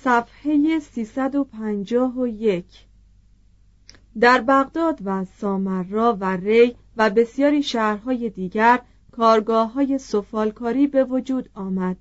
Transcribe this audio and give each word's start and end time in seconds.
صفحه 0.00 0.78
351 0.78 2.64
در 4.20 4.40
بغداد 4.40 4.98
و 5.04 5.24
سامرا 5.24 6.16
و 6.20 6.36
ری 6.36 6.76
و 6.96 7.10
بسیاری 7.10 7.62
شهرهای 7.62 8.30
دیگر 8.30 8.80
کارگاه 9.12 9.72
های 9.72 9.98
سفالکاری 9.98 10.86
به 10.86 11.04
وجود 11.04 11.50
آمد. 11.54 11.96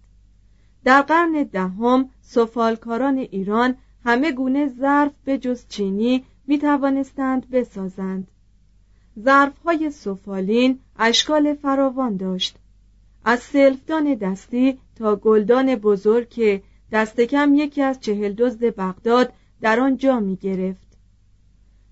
در 0.83 1.01
قرن 1.01 1.43
دهم 1.43 2.09
سفالکاران 2.21 3.17
ایران 3.17 3.75
همه 4.05 4.31
گونه 4.31 4.67
ظرف 4.67 5.11
به 5.25 5.37
جز 5.37 5.67
چینی 5.69 6.25
می 6.47 6.57
توانستند 6.57 7.49
بسازند. 7.49 8.27
ظرف 9.19 9.59
های 9.65 9.91
سفالین 9.91 10.79
اشکال 10.99 11.53
فراوان 11.53 12.17
داشت. 12.17 12.57
از 13.25 13.39
سلفدان 13.39 14.15
دستی 14.15 14.79
تا 14.95 15.15
گلدان 15.15 15.75
بزرگ 15.75 16.29
که 16.29 16.63
دست 16.91 17.21
کم 17.21 17.53
یکی 17.55 17.81
از 17.81 17.99
چهل 17.99 18.33
دزد 18.33 18.75
بغداد 18.75 19.33
در 19.61 19.79
آن 19.79 19.97
جا 19.97 20.19
می 20.19 20.35
گرفت. 20.35 20.87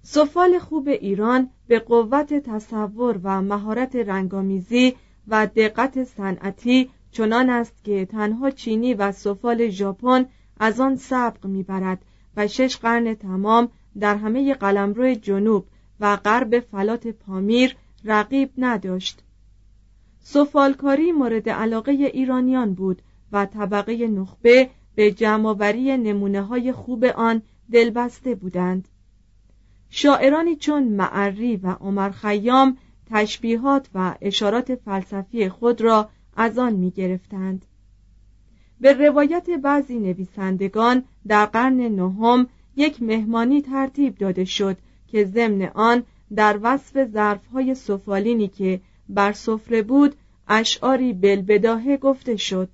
سفال 0.01 0.59
خوب 0.59 0.87
ایران 0.87 1.49
به 1.67 1.79
قوت 1.79 2.33
تصور 2.33 3.19
و 3.23 3.41
مهارت 3.41 3.95
رنگامیزی 3.95 4.95
و 5.27 5.47
دقت 5.47 6.03
صنعتی 6.03 6.89
چنان 7.11 7.49
است 7.49 7.73
که 7.83 8.05
تنها 8.05 8.51
چینی 8.51 8.93
و 8.93 9.11
سفال 9.11 9.69
ژاپن 9.69 10.25
از 10.59 10.79
آن 10.79 10.95
سبق 10.95 11.45
می‌برد 11.45 12.05
و 12.37 12.47
شش 12.47 12.77
قرن 12.77 13.13
تمام 13.13 13.69
در 13.99 14.15
همه 14.15 14.53
قلمرو 14.53 15.13
جنوب 15.13 15.65
و 15.99 16.15
غرب 16.15 16.59
فلات 16.59 17.07
پامیر 17.07 17.75
رقیب 18.03 18.49
نداشت. 18.57 19.23
سفالکاری 20.19 21.11
مورد 21.11 21.49
علاقه 21.49 21.91
ایرانیان 21.91 22.73
بود 22.73 23.01
و 23.31 23.45
طبقه 23.45 24.07
نخبه 24.07 24.69
به 24.95 25.11
جمعآوری 25.11 25.97
نمونه 25.97 26.41
های 26.41 26.71
خوب 26.71 27.05
آن 27.05 27.41
دلبسته 27.71 28.35
بودند 28.35 28.87
شاعرانی 29.89 30.55
چون 30.55 30.83
معری 30.83 31.57
و 31.57 31.67
عمر 31.67 32.09
خیام 32.09 32.77
تشبیهات 33.11 33.89
و 33.95 34.15
اشارات 34.21 34.75
فلسفی 34.75 35.49
خود 35.49 35.81
را 35.81 36.09
از 36.35 36.57
آن 36.57 36.73
می 36.73 36.91
گرفتند. 36.91 37.65
به 38.81 38.93
روایت 38.93 39.49
بعضی 39.49 39.99
نویسندگان 39.99 41.03
در 41.27 41.45
قرن 41.45 41.81
نهم 41.81 42.47
یک 42.75 43.03
مهمانی 43.03 43.61
ترتیب 43.61 44.17
داده 44.17 44.45
شد 44.45 44.77
که 45.07 45.25
ضمن 45.25 45.61
آن 45.73 46.03
در 46.35 46.59
وصف 46.61 47.05
ظرفهای 47.05 47.75
سفالینی 47.75 48.47
که 48.47 48.81
بر 49.09 49.31
سفره 49.31 49.81
بود 49.81 50.15
اشعاری 50.47 51.13
بلبداهه 51.13 51.97
گفته 51.97 52.35
شد 52.35 52.69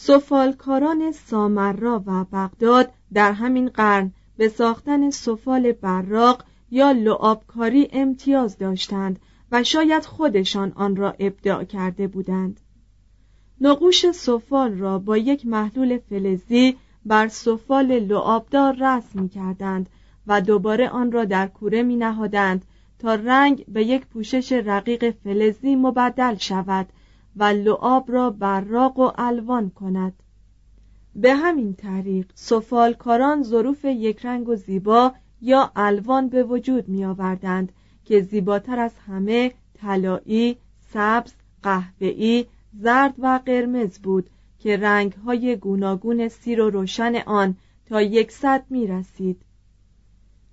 سفالکاران 0.00 1.12
سامرا 1.12 2.02
و 2.06 2.24
بغداد 2.24 2.90
در 3.12 3.32
همین 3.32 3.68
قرن 3.68 4.12
به 4.36 4.48
ساختن 4.48 5.10
سفال 5.10 5.72
براق 5.72 6.44
یا 6.70 6.92
لعابکاری 6.92 7.88
امتیاز 7.92 8.58
داشتند 8.58 9.18
و 9.52 9.64
شاید 9.64 10.04
خودشان 10.04 10.72
آن 10.76 10.96
را 10.96 11.14
ابداع 11.18 11.64
کرده 11.64 12.06
بودند. 12.06 12.60
نقوش 13.60 14.10
سفال 14.10 14.78
را 14.78 14.98
با 14.98 15.16
یک 15.16 15.46
محلول 15.46 15.98
فلزی 15.98 16.76
بر 17.06 17.28
سفال 17.28 17.98
لعابدار 17.98 18.76
رسم 18.80 19.22
می 19.22 19.28
کردند 19.28 19.88
و 20.26 20.40
دوباره 20.40 20.88
آن 20.88 21.12
را 21.12 21.24
در 21.24 21.46
کوره 21.46 21.82
می 21.82 21.96
نهادند 21.96 22.64
تا 22.98 23.14
رنگ 23.14 23.64
به 23.68 23.84
یک 23.84 24.06
پوشش 24.06 24.52
رقیق 24.52 25.10
فلزی 25.10 25.76
مبدل 25.76 26.34
شود 26.34 26.86
و 27.38 27.44
لعاب 27.44 28.12
را 28.12 28.30
براق 28.30 28.98
و 28.98 29.10
الوان 29.18 29.70
کند 29.70 30.12
به 31.14 31.34
همین 31.34 31.74
طریق 31.74 32.26
سفالکاران 32.34 33.42
ظروف 33.42 33.84
یک 33.84 34.26
رنگ 34.26 34.48
و 34.48 34.54
زیبا 34.54 35.12
یا 35.40 35.72
الوان 35.76 36.28
به 36.28 36.42
وجود 36.42 36.88
می 36.88 37.04
آوردند 37.04 37.72
که 38.04 38.20
زیباتر 38.20 38.78
از 38.78 38.92
همه 39.06 39.52
طلایی، 39.74 40.56
سبز، 40.92 41.32
قهوه‌ای، 41.62 42.46
زرد 42.72 43.14
و 43.18 43.40
قرمز 43.46 43.98
بود 43.98 44.30
که 44.58 44.76
رنگهای 44.76 45.56
گوناگون 45.56 46.28
سیر 46.28 46.60
و 46.60 46.70
روشن 46.70 47.14
آن 47.14 47.56
تا 47.86 48.02
یکصد 48.02 48.64
می 48.70 48.86
رسید. 48.86 49.42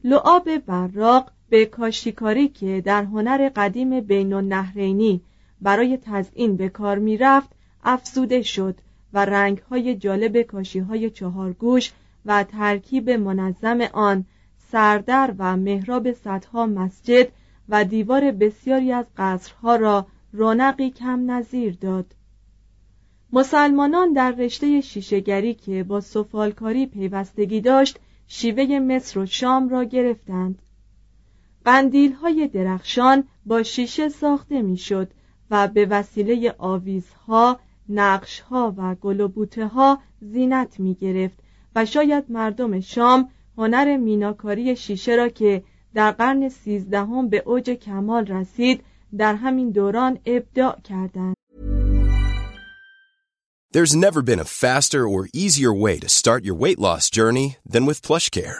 لعاب 0.04 0.58
براق 0.58 1.32
به 1.50 1.66
کاشیکاری 1.66 2.48
که 2.48 2.82
در 2.82 3.04
هنر 3.04 3.50
قدیم 3.56 4.02
بین 4.02 4.34
النهرینی 4.34 5.22
برای 5.66 5.98
تزئین 5.98 6.56
به 6.56 6.70
کار 6.70 7.00
می 7.00 7.18
رفت 7.18 7.50
افزوده 7.84 8.42
شد 8.42 8.78
و 9.14 9.26
رنگهای 9.26 9.96
جالب 9.96 10.42
کاشیهای 10.42 11.10
چهارگوش 11.10 11.92
و 12.26 12.44
ترکیب 12.44 13.10
منظم 13.10 13.82
آن 13.82 14.26
سردر 14.72 15.34
و 15.38 15.58
محراب 15.58 16.12
صدها 16.12 16.66
مسجد 16.66 17.28
و 17.70 17.84
دیوار 17.84 18.32
بسیاری 18.32 18.92
از 18.92 19.06
قصرها 19.18 19.76
را 19.76 20.08
رونقی 20.34 20.90
کم 20.90 21.32
نظیر 21.32 21.78
داد. 21.82 22.06
مسلمانان 23.34 24.14
در 24.14 24.32
رشته 24.32 24.82
شیشهگری 24.82 25.54
که 25.54 25.84
با 25.84 26.02
سفالکاری 26.02 26.86
پیوستگی 26.86 27.62
داشت 27.62 28.00
شیوه 28.28 28.80
مصر 28.80 29.20
و 29.20 29.26
شام 29.26 29.70
را 29.70 29.84
گرفتند. 29.84 30.62
قندیل 31.66 32.12
های 32.14 32.48
درخشان 32.48 33.24
با 33.46 33.64
شیشه 33.64 34.10
ساخته 34.10 34.62
می‌شد. 34.62 35.12
و 35.52 35.68
به 35.68 35.86
وسیله 35.86 36.56
آویزها، 36.58 37.60
نقشها 37.90 38.74
و 38.78 38.96
گل 38.96 39.20
و 39.20 39.28
بوته 39.28 39.68
ها 39.68 40.00
زینت 40.22 40.80
می 40.80 40.96
گرفت 40.96 41.40
و 41.76 41.86
شاید 41.86 42.24
مردم 42.30 42.80
شام 42.80 43.30
هنر 43.58 43.98
میناکاری 43.98 44.76
شیشه 44.76 45.16
را 45.16 45.30
که 45.30 45.64
در 45.94 46.12
قرن 46.12 46.50
سیزدهم 46.50 47.30
به 47.30 47.44
اوج 47.46 47.70
کمال 47.70 48.26
رسید 48.26 48.84
در 49.18 49.36
همین 49.36 49.72
دوران 49.72 50.20
ابداع 50.26 50.80
کردند. 50.84 51.36
There's 53.74 53.96
never 53.96 54.22
been 54.22 54.40
a 54.40 54.52
faster 54.64 55.06
or 55.06 55.28
easier 55.34 55.74
way 55.74 56.00
to 56.00 56.08
start 56.08 56.46
your 56.46 56.56
weight 56.64 56.80
loss 56.80 57.10
journey 57.10 57.58
than 57.74 57.86
with 57.86 58.02
PlushCare. 58.02 58.60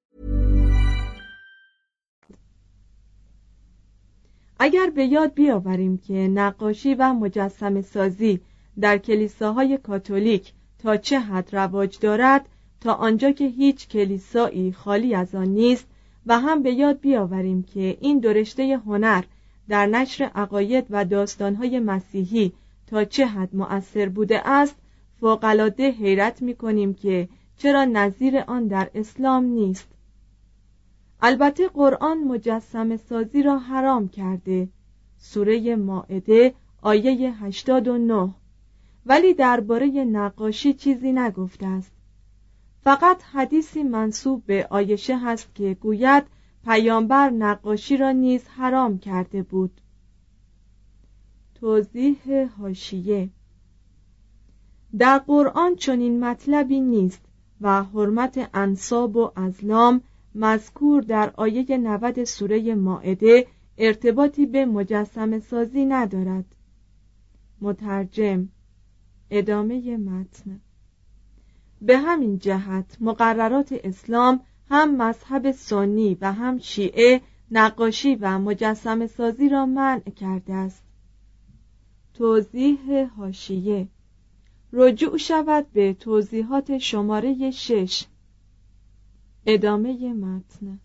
اگر 4.63 4.89
به 4.89 5.05
یاد 5.05 5.33
بیاوریم 5.33 5.97
که 5.97 6.13
نقاشی 6.13 6.93
و 6.93 7.13
مجسم 7.13 7.81
سازی 7.81 8.39
در 8.79 8.97
کلیساهای 8.97 9.77
کاتولیک 9.77 10.53
تا 10.79 10.97
چه 10.97 11.19
حد 11.19 11.55
رواج 11.55 11.99
دارد 11.99 12.49
تا 12.81 12.93
آنجا 12.93 13.31
که 13.31 13.45
هیچ 13.45 13.87
کلیسایی 13.87 14.71
خالی 14.71 15.15
از 15.15 15.35
آن 15.35 15.47
نیست 15.47 15.87
و 16.25 16.39
هم 16.39 16.63
به 16.63 16.71
یاد 16.73 16.99
بیاوریم 16.99 17.63
که 17.63 17.97
این 18.01 18.19
درشته 18.19 18.77
هنر 18.85 19.23
در 19.69 19.85
نشر 19.85 20.31
عقاید 20.35 20.85
و 20.89 21.05
داستانهای 21.05 21.79
مسیحی 21.79 22.53
تا 22.87 23.03
چه 23.03 23.25
حد 23.25 23.55
مؤثر 23.55 24.09
بوده 24.09 24.47
است 24.47 24.75
فوقالعاده 25.19 25.91
حیرت 25.91 26.41
می 26.41 26.55
کنیم 26.55 26.93
که 26.93 27.29
چرا 27.57 27.85
نظیر 27.85 28.37
آن 28.37 28.67
در 28.67 28.89
اسلام 28.95 29.43
نیست. 29.45 29.87
البته 31.21 31.67
قرآن 31.67 32.17
مجسم 32.17 32.97
سازی 32.97 33.43
را 33.43 33.57
حرام 33.59 34.09
کرده. 34.09 34.69
سوره 35.17 35.75
ماعده 35.75 36.53
آیه 36.81 37.31
89 37.43 38.33
ولی 39.05 39.33
درباره 39.33 39.87
نقاشی 39.87 40.73
چیزی 40.73 41.11
نگفته 41.11 41.67
است. 41.67 41.91
فقط 42.83 43.23
حدیثی 43.23 43.83
منصوب 43.83 44.45
به 44.45 44.67
آیشه 44.69 45.17
هست 45.17 45.55
که 45.55 45.73
گوید 45.73 46.23
پیامبر 46.65 47.29
نقاشی 47.29 47.97
را 47.97 48.11
نیز 48.11 48.47
حرام 48.47 48.99
کرده 48.99 49.43
بود. 49.43 49.81
توضیح 51.55 52.49
هاشیه 52.59 53.29
در 54.97 55.17
قرآن 55.17 55.75
چنین 55.75 56.19
مطلبی 56.25 56.79
نیست 56.79 57.21
و 57.61 57.83
حرمت 57.83 58.49
انصاب 58.53 59.15
و 59.15 59.31
ازلام 59.35 60.01
مذکور 60.35 61.01
در 61.01 61.33
آیه 61.37 61.77
90 61.77 62.23
سوره 62.23 62.75
ماعده 62.75 63.47
ارتباطی 63.77 64.45
به 64.45 64.65
مجسم 64.65 65.39
سازی 65.39 65.85
ندارد. 65.85 66.45
مترجم 67.61 68.49
ادامه 69.29 69.97
متن. 69.97 70.59
به 71.81 71.97
همین 71.97 72.37
جهت 72.37 72.97
مقررات 72.99 73.73
اسلام 73.83 74.39
هم 74.69 75.01
مذهب 75.01 75.51
سنی 75.51 76.17
و 76.21 76.33
هم 76.33 76.59
شیعه 76.59 77.21
نقاشی 77.51 78.15
و 78.15 78.39
مجسم 78.39 79.07
سازی 79.07 79.49
را 79.49 79.65
منع 79.65 79.99
کرده 79.99 80.53
است. 80.53 80.83
توضیح 82.13 83.09
هاشیه 83.17 83.87
رجوع 84.73 85.17
شود 85.17 85.71
به 85.73 85.93
توضیحات 85.93 86.77
شماره 86.77 87.51
شش. 87.51 88.05
ادامه 89.45 90.13
متن. 90.13 90.79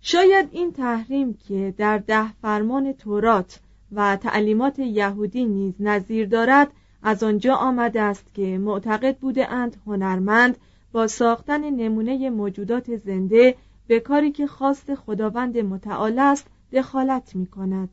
شاید 0.00 0.48
این 0.52 0.72
تحریم 0.72 1.34
که 1.34 1.74
در 1.76 1.98
ده 1.98 2.32
فرمان 2.32 2.92
تورات 2.92 3.60
و 3.92 4.16
تعلیمات 4.16 4.78
یهودی 4.78 5.44
نیز 5.44 5.74
نظیر 5.80 6.26
دارد 6.26 6.72
از 7.02 7.22
آنجا 7.22 7.54
آمده 7.54 8.00
است 8.02 8.34
که 8.34 8.58
معتقد 8.58 9.18
بوده 9.18 9.52
اند 9.52 9.76
هنرمند 9.86 10.56
با 10.92 11.06
ساختن 11.06 11.70
نمونه 11.70 12.30
موجودات 12.30 12.96
زنده 12.96 13.56
به 13.86 14.00
کاری 14.00 14.32
که 14.32 14.46
خواست 14.46 14.94
خداوند 14.94 15.58
متعال 15.58 16.18
است 16.18 16.46
دخالت 16.72 17.36
می 17.36 17.46
کند 17.46 17.88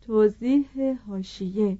توضیح 0.00 0.66
هاشیه 1.08 1.78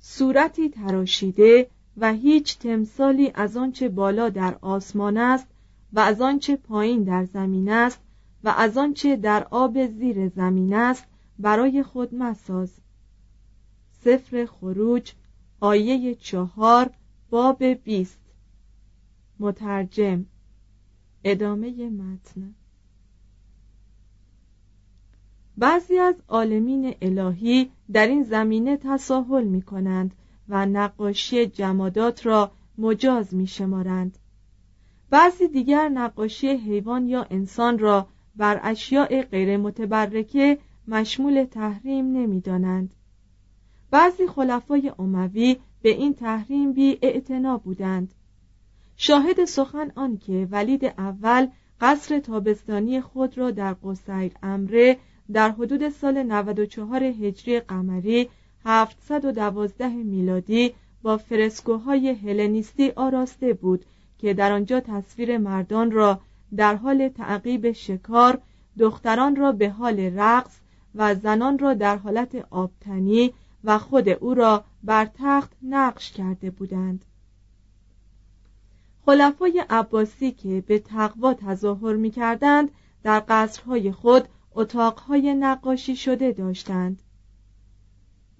صورتی 0.00 0.68
تراشیده 0.68 1.70
و 2.00 2.12
هیچ 2.12 2.58
تمثالی 2.58 3.30
از 3.34 3.56
آنچه 3.56 3.88
بالا 3.88 4.28
در 4.28 4.58
آسمان 4.60 5.16
است 5.16 5.46
و 5.92 6.00
از 6.00 6.20
آنچه 6.20 6.56
پایین 6.56 7.02
در 7.02 7.24
زمین 7.24 7.68
است 7.68 8.00
و 8.44 8.48
از 8.48 8.76
آنچه 8.76 9.16
در 9.16 9.46
آب 9.50 9.86
زیر 9.86 10.28
زمین 10.28 10.74
است 10.74 11.04
برای 11.38 11.82
خود 11.82 12.14
مساز. 12.14 12.72
سفر 14.04 14.46
خروج 14.46 15.12
آیه 15.60 16.14
چهار 16.14 16.90
باب 17.30 17.64
بیست. 17.64 18.18
مترجم 19.38 20.26
ادامه 21.24 21.90
متن. 21.90 22.54
بعضی 25.56 25.98
از 25.98 26.14
عالمین 26.28 26.94
الهی 27.02 27.70
در 27.92 28.06
این 28.06 28.22
زمینه 28.22 28.76
تساهل 28.76 29.44
می 29.44 29.62
کنند 29.62 30.14
و 30.48 30.66
نقاشی 30.66 31.46
جمادات 31.46 32.26
را 32.26 32.50
مجاز 32.78 33.34
می 33.34 33.46
شمارند. 33.46 34.18
بعضی 35.10 35.48
دیگر 35.48 35.88
نقاشی 35.88 36.48
حیوان 36.48 37.08
یا 37.08 37.26
انسان 37.30 37.78
را 37.78 38.08
بر 38.36 38.60
اشیاء 38.62 39.22
غیر 39.22 39.56
متبرکه 39.56 40.58
مشمول 40.88 41.44
تحریم 41.44 42.12
نمی 42.12 42.40
دانند. 42.40 42.94
بعضی 43.90 44.26
خلفای 44.26 44.92
اموی 44.98 45.56
به 45.82 45.88
این 45.88 46.14
تحریم 46.14 46.72
بی 46.72 46.98
بودند 47.64 48.14
شاهد 48.96 49.44
سخن 49.44 49.92
آن 49.96 50.18
که 50.18 50.48
ولید 50.50 50.84
اول 50.84 51.48
قصر 51.80 52.18
تابستانی 52.18 53.00
خود 53.00 53.38
را 53.38 53.50
در 53.50 53.76
قصیر 53.84 54.32
امره 54.42 54.98
در 55.32 55.50
حدود 55.50 55.88
سال 55.88 56.22
94 56.22 57.02
هجری 57.02 57.60
قمری 57.60 58.28
712 58.64 59.88
میلادی 59.88 60.74
با 61.02 61.16
فرسکوهای 61.16 62.08
هلنیستی 62.08 62.90
آراسته 62.90 63.52
بود 63.54 63.84
که 64.18 64.34
در 64.34 64.52
آنجا 64.52 64.80
تصویر 64.80 65.38
مردان 65.38 65.90
را 65.90 66.20
در 66.56 66.74
حال 66.74 67.08
تعقیب 67.08 67.72
شکار 67.72 68.40
دختران 68.78 69.36
را 69.36 69.52
به 69.52 69.70
حال 69.70 70.00
رقص 70.00 70.58
و 70.94 71.14
زنان 71.14 71.58
را 71.58 71.74
در 71.74 71.96
حالت 71.96 72.46
آبتنی 72.50 73.34
و 73.64 73.78
خود 73.78 74.08
او 74.08 74.34
را 74.34 74.64
بر 74.82 75.08
تخت 75.14 75.52
نقش 75.62 76.12
کرده 76.12 76.50
بودند. 76.50 77.04
خلفای 79.06 79.64
عباسی 79.70 80.30
که 80.32 80.64
به 80.66 80.78
تقوا 80.78 81.34
تظاهر 81.34 81.96
می 81.96 82.10
کردند 82.10 82.70
در 83.02 83.22
قصرهای 83.28 83.92
خود 83.92 84.28
اتاقهای 84.54 85.34
نقاشی 85.34 85.96
شده 85.96 86.32
داشتند. 86.32 87.02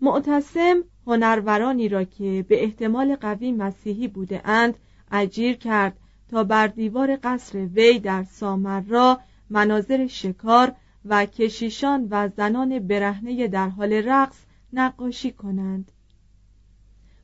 معتصم 0.00 0.84
هنرورانی 1.06 1.88
را 1.88 2.04
که 2.04 2.44
به 2.48 2.64
احتمال 2.64 3.16
قوی 3.16 3.52
مسیحی 3.52 4.08
بوده 4.08 4.48
اند 4.48 4.74
اجیر 5.10 5.56
کرد 5.56 5.96
تا 6.30 6.44
بر 6.44 6.66
دیوار 6.66 7.18
قصر 7.22 7.58
وی 7.58 7.98
در 7.98 8.24
سامرا 8.24 9.20
مناظر 9.50 10.06
شکار 10.06 10.72
و 11.04 11.26
کشیشان 11.26 12.08
و 12.10 12.28
زنان 12.28 12.78
برهنه 12.78 13.48
در 13.48 13.68
حال 13.68 13.92
رقص 13.92 14.36
نقاشی 14.72 15.32
کنند. 15.32 15.92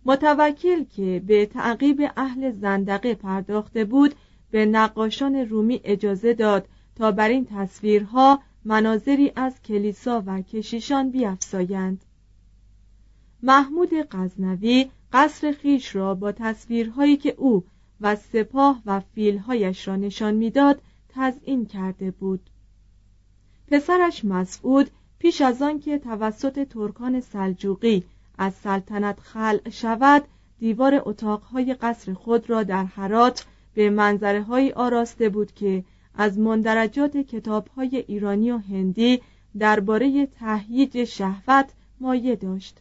متوکل 0.05 0.85
که 0.85 1.23
به 1.27 1.47
تعقیب 1.47 2.03
اهل 2.17 2.51
زندقه 2.51 3.15
پرداخته 3.15 3.85
بود 3.85 4.15
به 4.51 4.67
نقاشان 4.67 5.35
رومی 5.35 5.81
اجازه 5.85 6.35
داد 6.35 6.69
تا 6.97 7.13
بر 7.13 7.29
این 7.29 7.47
تصویرها 7.51 8.43
مناظری 8.65 9.33
از 9.37 9.63
کلیسا 9.63 10.23
و 10.27 10.41
کشیشان 10.43 11.11
بیافزایند 11.11 12.05
محمود 13.47 13.91
غزنوی 14.11 14.91
قصر 15.13 15.53
خیش 15.53 15.97
را 15.97 16.15
با 16.15 16.33
تصویرهایی 16.33 17.17
که 17.17 17.35
او 17.39 17.65
و 18.01 18.17
سپاه 18.17 18.83
و 18.87 19.01
فیلهایش 19.01 19.89
را 19.89 19.97
نشان 19.97 20.35
می‌داد 20.35 20.83
تزئین 21.09 21.67
کرده 21.67 22.11
بود. 22.11 22.41
پسرش 23.69 24.25
مسعود 24.25 24.91
پیش 25.19 25.41
از 25.41 25.63
آن 25.63 25.81
که 25.81 25.99
توسط 25.99 26.69
ترکان 26.69 27.21
سلجوقی 27.21 28.05
از 28.39 28.55
سلطنت 28.55 29.21
خلع 29.21 29.71
شود 29.71 30.25
دیوار 30.59 31.03
اتاقهای 31.05 31.75
قصر 31.75 32.15
خود 32.15 32.51
را 32.51 32.63
در 32.63 32.85
حرات 32.85 33.47
به 33.75 33.91
منظره 33.91 34.73
آراسته 34.73 35.29
بود 35.29 35.53
که 35.53 35.85
از 36.15 36.39
مندرجات 36.39 37.17
کتابهای 37.17 38.05
ایرانی 38.09 38.51
و 38.51 38.59
هندی 38.59 39.21
درباره 39.59 40.27
تهییج 40.27 41.05
شهوت 41.05 41.73
مایه 42.01 42.37
داشت. 42.37 42.81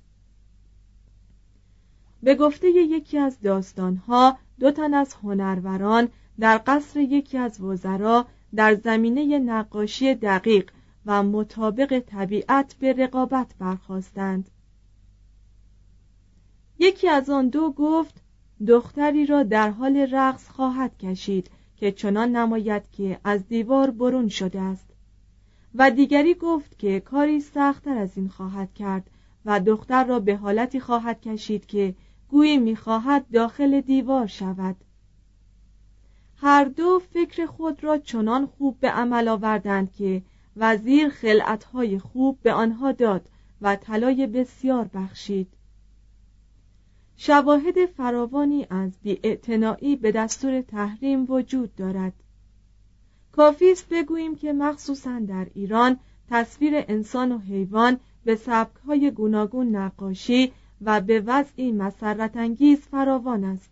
به 2.24 2.36
گفته 2.36 2.68
یکی 2.68 3.18
از 3.18 3.42
داستانها 3.42 4.38
دو 4.60 4.72
تن 4.72 4.94
از 4.94 5.14
هنروران 5.14 6.10
در 6.40 6.62
قصر 6.68 7.00
یکی 7.00 7.38
از 7.38 7.62
وزرا 7.62 8.26
در 8.56 8.76
زمینه 8.76 9.40
نقاشی 9.40 10.16
دقیق 10.16 10.72
و 11.06 11.24
مطابق 11.24 12.00
طبیعت 12.00 12.76
به 12.80 12.94
رقابت 12.94 13.56
برخواستند 13.60 14.50
یکی 16.80 17.10
از 17.10 17.30
آن 17.30 17.50
دو 17.50 17.72
گفت 17.72 18.22
دختری 18.68 19.26
را 19.26 19.44
در 19.44 19.70
حال 19.70 19.98
رقص 20.12 20.50
خواهد 20.50 20.98
کشید 20.98 21.50
که 21.78 21.92
چنان 21.92 22.36
نماید 22.36 22.92
که 22.92 23.20
از 23.24 23.48
دیوار 23.48 23.92
برون 23.92 24.28
شده 24.28 24.62
است. 24.62 24.90
و 25.76 25.92
دیگری 25.92 26.34
گفت 26.34 26.80
که 26.80 27.00
کاری 27.00 27.40
سختتر 27.40 27.98
از 27.98 28.18
این 28.18 28.30
خواهد 28.30 28.74
کرد 28.74 29.10
و 29.46 29.60
دختر 29.60 30.04
را 30.04 30.20
به 30.20 30.36
حالتی 30.36 30.80
خواهد 30.80 31.22
کشید 31.22 31.66
که 31.66 31.96
گویی 32.34 32.58
می‌خواهد 32.58 33.26
داخل 33.34 33.82
دیوار 33.82 34.28
شود. 34.28 34.76
هر 36.38 36.66
دو 36.66 37.02
فکر 37.14 37.46
خود 37.46 37.84
را 37.84 37.98
چنان 37.98 38.46
خوب 38.46 38.80
به 38.80 38.90
عمل 38.90 39.28
آوردند 39.28 39.94
که 39.94 40.22
وزیر 40.58 41.10
خلعتهای 41.10 42.00
خوب 42.00 42.40
به 42.42 42.54
آنها 42.54 42.92
داد 42.92 43.30
و 43.62 43.76
طلای 43.76 44.28
بسیار 44.28 44.90
بخشید. 44.94 45.48
شواهد 47.18 47.86
فراوانی 47.86 48.68
از 48.70 48.92
بیاعتنایی 49.04 49.96
به 49.96 50.12
دستور 50.12 50.62
تحریم 50.62 51.32
وجود 51.32 51.76
دارد. 51.76 52.14
کافی 53.32 53.72
است 53.72 53.90
بگوییم 53.90 54.36
که 54.36 54.54
مخصوصا 54.54 55.20
در 55.20 55.48
ایران 55.54 56.00
تصویر 56.30 56.74
انسان 56.76 57.32
و 57.32 57.38
حیوان 57.38 58.00
به 58.26 58.36
سبکهای 58.36 59.12
گوناگون 59.12 59.76
نقاشی 59.76 60.54
و 60.86 61.02
به 61.02 61.24
وضعی 61.26 61.72
مسرت 61.72 62.38
انگیز 62.38 62.80
فراوان 62.80 63.44
است. 63.44 63.72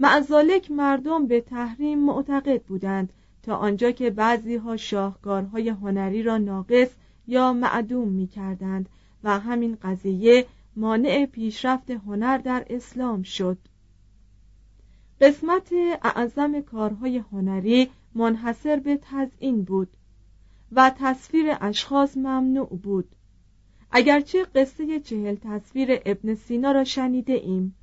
معزالک 0.00 0.70
مردم 0.70 1.26
به 1.26 1.40
تحریم 1.40 1.98
معتقد 1.98 2.62
بودند 2.62 3.12
تا 3.42 3.56
آنجا 3.56 3.90
که 3.90 4.10
بعضی 4.10 4.56
ها 4.56 4.76
شاهکارهای 4.76 5.68
هنری 5.68 6.22
را 6.22 6.38
ناقص 6.38 6.88
یا 7.26 7.52
معدوم 7.52 8.08
می 8.08 8.26
کردند 8.26 8.88
و 9.24 9.38
همین 9.38 9.78
قضیه 9.82 10.46
مانع 10.76 11.26
پیشرفت 11.26 11.90
هنر 11.90 12.38
در 12.38 12.66
اسلام 12.70 13.22
شد. 13.22 13.58
قسمت 15.20 15.72
اعظم 16.02 16.60
کارهای 16.60 17.18
هنری 17.18 17.90
منحصر 18.14 18.76
به 18.76 18.98
تزئین 19.02 19.62
بود 19.62 19.88
و 20.72 20.92
تصویر 20.98 21.56
اشخاص 21.60 22.16
ممنوع 22.16 22.68
بود. 22.82 23.16
اگرچه 23.92 24.44
قصه 24.44 25.00
چهل 25.00 25.34
تصویر 25.34 26.00
ابن 26.06 26.34
سینا 26.34 26.72
را 26.72 26.84
شنیده 26.84 27.32
ایم. 27.32 27.74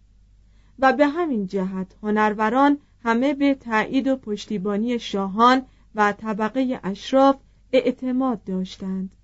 و 0.80 0.94
به 0.94 1.08
همین 1.08 1.48
جهت 1.48 1.96
هنروران 2.04 2.78
همه 3.04 3.34
به 3.34 3.54
تایید 3.54 4.08
و 4.08 4.16
پشتیبانی 4.16 5.00
شاهان 5.00 5.62
و 5.96 6.12
طبقه 6.12 6.80
اشراف 6.84 7.36
اعتماد 7.72 8.44
داشتند. 8.44 9.16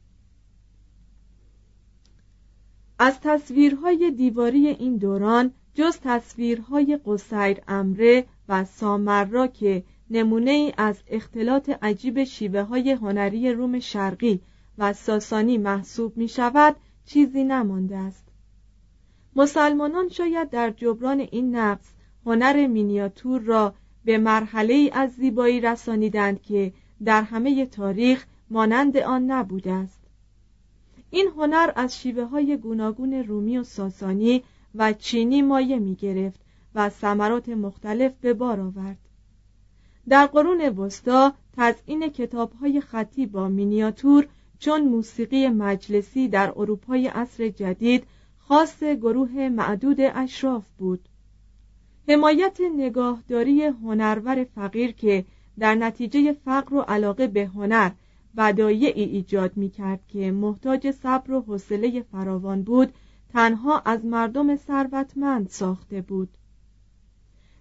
از 2.99 3.19
تصویرهای 3.19 4.11
دیواری 4.11 4.67
این 4.67 4.97
دوران 4.97 5.51
جز 5.73 5.99
تصویرهای 6.03 6.99
قصیر 7.05 7.57
امره 7.67 8.25
و 8.49 8.65
سامرا 8.65 9.47
که 9.47 9.83
نمونه 10.09 10.51
ای 10.51 10.73
از 10.77 11.03
اختلاط 11.07 11.69
عجیب 11.81 12.23
شیوه 12.23 12.61
های 12.61 12.91
هنری 12.91 13.51
روم 13.51 13.79
شرقی 13.79 14.41
و 14.77 14.93
ساسانی 14.93 15.57
محسوب 15.57 16.17
می 16.17 16.27
شود 16.27 16.75
چیزی 17.05 17.43
نمانده 17.43 17.97
است. 17.97 18.25
مسلمانان 19.35 20.09
شاید 20.09 20.49
در 20.49 20.69
جبران 20.69 21.19
این 21.19 21.55
نقص 21.55 21.93
هنر 22.25 22.67
مینیاتور 22.67 23.41
را 23.41 23.73
به 24.05 24.17
مرحله 24.17 24.73
ای 24.73 24.89
از 24.89 25.11
زیبایی 25.11 25.61
رسانیدند 25.61 26.41
که 26.41 26.73
در 27.05 27.21
همه 27.21 27.65
تاریخ 27.65 28.25
مانند 28.49 28.97
آن 28.97 29.31
نبوده 29.31 29.71
است. 29.71 29.99
این 31.09 31.27
هنر 31.37 31.71
از 31.75 31.97
شیوه 31.97 32.23
های 32.23 32.57
گوناگون 32.57 33.13
رومی 33.13 33.57
و 33.57 33.63
ساسانی 33.63 34.43
و 34.75 34.93
چینی 34.93 35.41
مایه 35.41 35.79
می 35.79 35.95
گرفت 35.95 36.39
و 36.75 36.89
ثمرات 36.89 37.49
مختلف 37.49 38.11
به 38.21 38.33
بار 38.33 38.59
آورد. 38.59 38.97
در 40.09 40.25
قرون 40.25 40.61
وسطا 40.61 41.33
تزئین 41.57 42.09
کتابهای 42.09 42.81
خطی 42.81 43.25
با 43.25 43.47
مینیاتور 43.47 44.27
چون 44.63 44.81
موسیقی 44.81 45.47
مجلسی 45.47 46.27
در 46.27 46.53
اروپای 46.55 47.07
عصر 47.07 47.49
جدید 47.49 48.03
خاص 48.37 48.83
گروه 48.83 49.49
معدود 49.49 50.01
اشراف 50.01 50.65
بود. 50.77 51.09
حمایت 52.07 52.59
نگاهداری 52.77 53.63
هنرور 53.63 54.43
فقیر 54.43 54.91
که 54.91 55.25
در 55.59 55.75
نتیجه 55.75 56.33
فقر 56.33 56.75
و 56.75 56.81
علاقه 56.81 57.27
به 57.27 57.45
هنر 57.45 57.91
بدایعی 58.37 59.03
ایجاد 59.03 59.57
می 59.57 59.69
کرد 59.69 60.07
که 60.07 60.31
محتاج 60.31 60.91
صبر 60.91 61.31
و 61.31 61.41
حوصله 61.41 62.01
فراوان 62.01 62.63
بود 62.63 62.93
تنها 63.33 63.79
از 63.79 64.05
مردم 64.05 64.55
ثروتمند 64.55 65.49
ساخته 65.49 66.01
بود. 66.01 66.29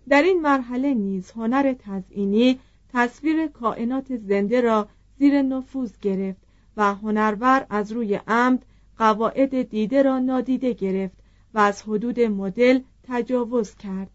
در 0.09 0.23
این 0.23 0.41
مرحله 0.41 0.95
نیز 0.95 1.31
هنر 1.31 1.75
تزئینی 1.79 2.59
تصویر 2.93 3.47
کائنات 3.47 4.17
زنده 4.17 4.61
را 4.61 4.89
زیر 5.19 5.43
نفوذ 5.43 5.93
گرفت 6.03 6.52
و 6.77 6.95
هنرور 6.95 7.67
از 7.71 7.93
روی 7.93 8.15
عمد 8.15 8.65
قواعد 8.99 9.63
دیده 9.63 10.03
را 10.03 10.19
نادیده 10.19 10.73
گرفت 10.73 11.17
و 11.55 11.59
از 11.59 11.83
حدود 11.83 12.21
مدل 12.21 12.81
تجاوز 13.03 13.75
کرد. 13.75 14.11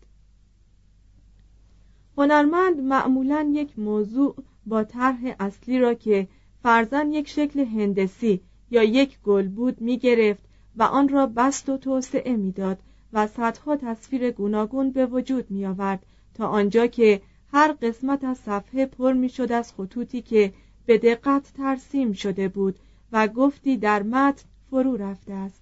هنرمند 2.17 2.79
معمولا 2.79 3.51
یک 3.53 3.79
موضوع 3.79 4.35
با 4.65 4.83
طرح 4.83 5.35
اصلی 5.39 5.79
را 5.79 5.93
که 5.93 6.27
فرزن 6.63 7.11
یک 7.11 7.27
شکل 7.27 7.59
هندسی 7.59 8.41
یا 8.71 8.83
یک 8.83 9.19
گل 9.21 9.47
بود 9.47 9.81
می 9.81 9.97
گرفت 9.97 10.43
و 10.77 10.83
آن 10.83 11.09
را 11.09 11.27
بست 11.27 11.69
و 11.69 11.77
توسعه 11.77 12.35
می‌داد 12.35 12.79
و 13.13 13.27
صدها 13.27 13.75
تصویر 13.75 14.31
گوناگون 14.31 14.91
به 14.91 15.05
وجود 15.05 15.51
می 15.51 15.65
آورد 15.65 16.05
تا 16.33 16.47
آنجا 16.47 16.87
که 16.87 17.21
هر 17.53 17.71
قسمت 17.81 18.23
از 18.23 18.37
صفحه 18.37 18.85
پر 18.85 19.13
می 19.13 19.29
شد 19.29 19.51
از 19.51 19.73
خطوطی 19.73 20.21
که 20.21 20.53
به 20.88 20.98
دقت 20.98 21.53
ترسیم 21.58 22.13
شده 22.13 22.48
بود 22.48 22.75
و 23.12 23.27
گفتی 23.27 23.77
در 23.77 24.03
متن 24.03 24.44
فرو 24.70 24.98
رفته 24.98 25.34
است. 25.34 25.62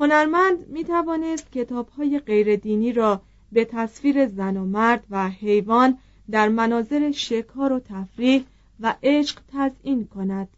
هنرمند 0.00 0.68
می 0.68 0.84
توانست 0.84 1.52
کتاب 1.52 1.88
های 1.88 2.18
غیر 2.18 2.56
دینی 2.56 2.92
را 2.92 3.22
به 3.52 3.64
تصویر 3.64 4.26
زن 4.26 4.56
و 4.56 4.64
مرد 4.64 5.04
و 5.10 5.28
حیوان 5.28 5.98
در 6.30 6.48
مناظر 6.48 7.10
شکار 7.10 7.72
و 7.72 7.80
تفریح 7.80 8.44
و 8.80 8.94
عشق 9.02 9.40
تزئین 9.52 10.06
کند. 10.06 10.48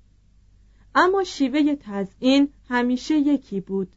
اما 0.95 1.25
شیوه 1.25 1.75
تزئین 1.75 2.49
همیشه 2.69 3.15
یکی 3.15 3.61
بود. 3.61 3.89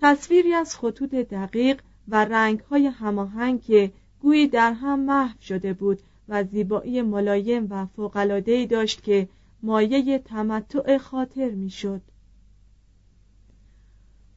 تصویری 0.00 0.52
از 0.52 0.76
خطوط 0.76 1.14
دقیق 1.14 1.82
و 2.08 2.24
رنگهای 2.24 2.86
هماهنگ 2.86 3.62
که 3.62 3.92
گویی 4.22 4.48
در 4.48 4.72
هم 4.72 5.00
محو 5.00 5.42
شده 5.42 5.72
بود 5.72 5.98
و 6.28 6.44
زیبایی 6.44 7.02
ملایم 7.02 7.66
و 7.70 7.86
فوق‌العاده‌ای 7.86 8.66
داشت 8.66 9.02
که 9.02 9.28
مایه 9.62 10.18
تمتع 10.18 10.98
خاطر 10.98 11.50
می‌شد. 11.50 12.02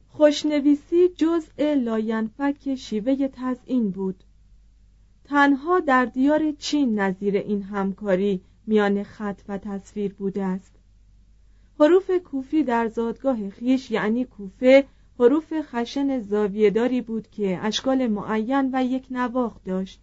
خوشنویسی 0.08 1.08
جزء 1.08 1.74
لاینفک 1.74 2.74
شیوه 2.74 3.28
تزئین 3.28 3.90
بود. 3.90 4.24
تنها 5.24 5.80
در 5.80 6.04
دیار 6.04 6.52
چین 6.58 6.98
نظیر 6.98 7.36
این 7.36 7.62
همکاری 7.62 8.42
میان 8.66 9.02
خط 9.02 9.40
و 9.48 9.58
تصویر 9.58 10.14
بوده 10.14 10.44
است. 10.44 10.76
حروف 11.80 12.10
کوفی 12.10 12.64
در 12.64 12.88
زادگاه 12.88 13.50
خیش 13.50 13.90
یعنی 13.90 14.24
کوفه 14.24 14.84
حروف 15.18 15.52
خشن 15.60 16.20
زاویهداری 16.20 17.00
بود 17.00 17.30
که 17.30 17.58
اشکال 17.62 18.06
معین 18.06 18.70
و 18.72 18.84
یک 18.84 19.06
نواخت 19.10 19.64
داشت. 19.64 20.00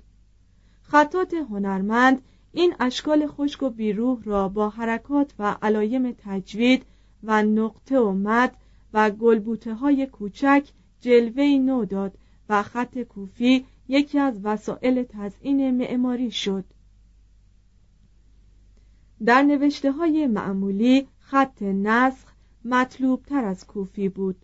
خطات 0.90 1.34
هنرمند 1.34 2.22
این 2.52 2.76
اشکال 2.80 3.28
خشک 3.28 3.64
و 3.64 3.70
بیروح 3.70 4.24
را 4.24 4.50
با 4.50 4.70
حرکات 4.70 5.34
و 5.40 5.58
علایم 5.62 6.12
تجوید 6.12 6.86
و 7.24 7.44
نقطه 7.44 8.00
و 8.00 8.12
مد 8.12 8.56
و 8.94 9.10
گلبوته 9.10 9.74
های 9.74 10.06
کوچک 10.06 10.70
جلوه 11.02 11.44
نو 11.44 11.86
داد 11.86 12.18
و 12.50 12.64
خط 12.64 12.98
کوفی 12.98 13.66
یکی 13.88 14.20
از 14.20 14.40
وسایل 14.44 15.04
تزئین 15.04 15.78
معماری 15.78 16.32
شد. 16.32 16.66
در 19.26 19.42
نوشته 19.42 19.92
های 19.92 20.28
معمولی 20.28 21.08
خط 21.20 21.62
نسخ 21.62 22.34
مطلوب 22.66 23.24
تر 23.24 23.46
از 23.46 23.68
کوفی 23.68 24.10
بود. 24.10 24.36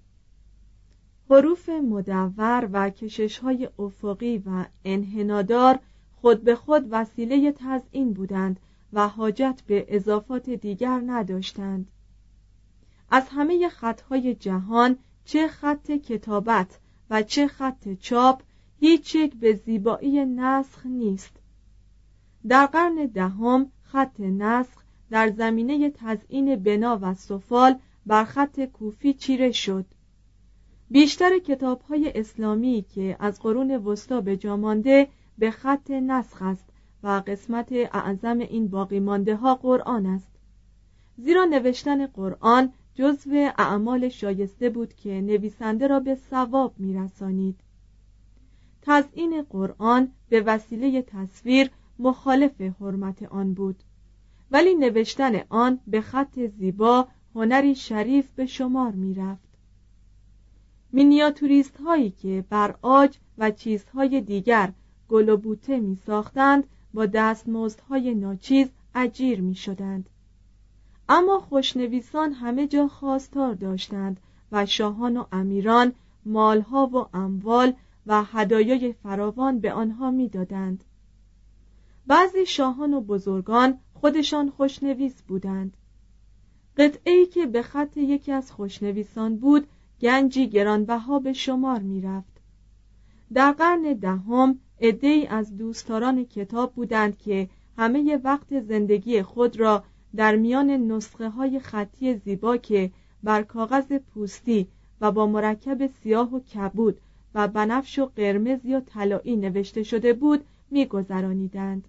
حروف 1.30 1.70
مدور 1.70 2.70
و 2.72 2.90
کشش 2.90 3.38
های 3.38 3.70
افقی 3.80 4.38
و 4.38 4.66
انحنادار 4.86 5.80
خود 6.24 6.44
به 6.44 6.56
خود 6.56 6.88
وسیله 6.92 7.52
تزئین 7.52 8.14
بودند 8.14 8.60
و 8.94 9.08
حاجت 9.08 9.62
به 9.68 9.86
اضافات 9.88 10.50
دیگر 10.50 11.02
نداشتند. 11.06 11.92
از 13.12 13.24
همه 13.30 13.70
خطهای 13.70 14.36
جهان 14.36 14.98
چه 15.26 15.48
خط 15.48 15.92
کتابت 15.92 16.80
و 17.10 17.24
چه 17.24 17.48
خط 17.48 17.94
چاپ 18.00 18.42
هیچ 18.80 19.16
یک 19.16 19.36
به 19.36 19.54
زیبایی 19.54 20.26
نسخ 20.26 20.86
نیست. 20.86 21.32
در 22.48 22.66
قرن 22.66 23.06
دهم 23.06 23.72
خط 23.82 24.20
نسخ 24.20 24.84
در 25.10 25.30
زمینه 25.30 25.90
تزئین 25.90 26.56
بنا 26.56 27.00
و 27.02 27.14
سفال 27.14 27.80
بر 28.06 28.24
خط 28.24 28.60
کوفی 28.60 29.14
چیره 29.14 29.52
شد. 29.52 29.86
بیشتر 30.90 31.40
کتاب 31.40 31.82
های 31.82 32.12
اسلامی 32.16 32.86
که 32.96 33.18
از 33.20 33.40
قرون 33.40 33.72
وسطا 33.72 34.22
به 34.22 34.38
جا 34.38 34.58
مانده 34.58 35.08
به 35.38 35.52
خط 35.52 35.92
نسخ 35.92 36.42
است 36.42 36.70
و 37.04 37.24
قسمت 37.28 37.72
اعظم 37.72 38.40
این 38.40 38.68
باقی 38.68 39.00
مانده 39.00 39.36
ها 39.36 39.56
قرآن 39.56 40.06
است. 40.06 40.32
زیرا 41.18 41.46
نوشتن 41.46 42.08
قرآن 42.08 42.74
جزو 42.96 43.52
اعمال 43.58 44.10
شایسته 44.10 44.70
بود 44.70 44.94
که 44.94 45.22
نویسنده 45.22 45.88
را 45.88 46.00
به 46.00 46.16
ثواب 46.16 46.74
میرسانید. 46.78 47.60
تزئین 48.82 49.42
قرآن 49.42 50.12
به 50.30 50.42
وسیله 50.42 51.02
تصویر 51.02 51.72
مخالف 52.00 52.62
حرمت 52.62 53.24
آن 53.24 53.54
بود. 53.54 53.84
ولی 54.52 54.76
نوشتن 54.76 55.42
آن 55.50 55.80
به 55.88 56.02
خط 56.02 56.40
زیبا 56.40 57.08
هنری 57.36 57.76
شریف 57.76 58.30
به 58.30 58.46
شمار 58.46 58.92
می‌رفت. 58.92 59.50
مینیاتوریست 60.92 61.78
هایی 61.78 62.12
که 62.12 62.46
بر 62.50 62.76
آج 62.82 63.18
و 63.38 63.52
چیزهای 63.52 64.22
دیگر 64.22 64.74
گل 65.14 65.30
و 65.30 65.38
بوته 65.38 65.80
می 65.80 65.96
ساختند 65.96 66.64
با 66.94 67.08
های 67.90 68.16
ناچیز 68.16 68.68
اجیر 68.96 69.42
می 69.42 69.56
شدند. 69.56 70.10
اما 71.10 71.40
خوشنویسان 71.40 72.34
همه 72.34 72.68
جا 72.68 72.88
خواستار 72.88 73.54
داشتند 73.54 74.20
و 74.52 74.66
شاهان 74.66 75.18
و 75.18 75.26
امیران 75.32 75.94
مالها 76.26 76.88
و 76.88 77.16
اموال 77.18 77.74
و 78.08 78.24
هدایای 78.24 78.94
فراوان 78.94 79.60
به 79.60 79.74
آنها 79.74 80.12
می‌دادند. 80.12 80.84
بعضی 82.08 82.46
شاهان 82.46 82.94
و 82.94 83.02
بزرگان 83.02 83.80
خودشان 83.94 84.50
خوشنویس 84.50 85.22
بودند 85.22 85.78
قطعه 86.78 87.26
که 87.26 87.46
به 87.46 87.62
خط 87.62 87.98
یکی 87.98 88.32
از 88.32 88.52
خوشنویسان 88.52 89.38
بود 89.38 89.68
گنجی 90.02 90.48
گرانبها 90.48 91.20
به 91.20 91.34
شمار 91.34 91.80
می‌رفت 91.80 92.34
در 93.34 93.52
قرن 93.52 93.94
دهم 93.94 94.60
عدهای 94.84 95.28
از 95.28 95.58
دوستداران 95.58 96.26
کتاب 96.26 96.74
بودند 96.74 97.18
که 97.18 97.50
همه 97.78 98.20
وقت 98.24 98.60
زندگی 98.60 99.22
خود 99.22 99.60
را 99.60 99.84
در 100.16 100.36
میان 100.36 100.70
نسخه 100.70 101.30
های 101.30 101.60
خطی 101.60 102.16
زیبا 102.16 102.58
که 102.58 102.92
بر 103.24 103.44
کاغذ 103.44 103.94
پوستی 103.94 104.68
و 105.02 105.12
با 105.12 105.28
مرکب 105.28 105.88
سیاه 105.88 106.36
و 106.36 106.40
کبود 106.40 106.98
و 107.36 107.48
بنفش 107.48 108.00
و 108.00 108.06
قرمز 108.16 108.66
یا 108.66 108.80
طلایی 108.80 109.36
نوشته 109.36 109.84
شده 109.84 110.14
بود 110.14 110.46
میگذرانیدند. 110.72 111.88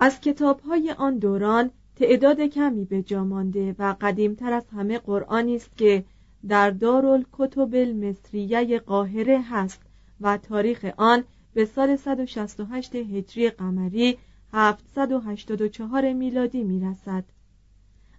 از 0.00 0.20
کتاب 0.20 0.60
های 0.60 0.90
آن 0.98 1.18
دوران 1.18 1.70
تعداد 1.96 2.40
کمی 2.40 2.84
به 2.84 3.02
جا 3.02 3.24
مانده 3.24 3.74
و 3.78 3.94
قدیمتر 4.00 4.52
از 4.52 4.64
همه 4.76 4.98
قرآنی 4.98 5.56
است 5.56 5.76
که 5.76 6.04
در 6.48 6.70
دارالکتب 6.70 7.74
المصریه 7.74 8.78
قاهره 8.78 9.40
هست 9.42 9.80
و 10.20 10.36
تاریخ 10.36 10.92
آن 10.96 11.24
به 11.54 11.64
سال 11.64 11.96
168 11.96 12.94
هجری 12.94 13.50
قمری 13.50 14.18
784 14.52 16.12
میلادی 16.12 16.64
می‌رسد. 16.64 17.24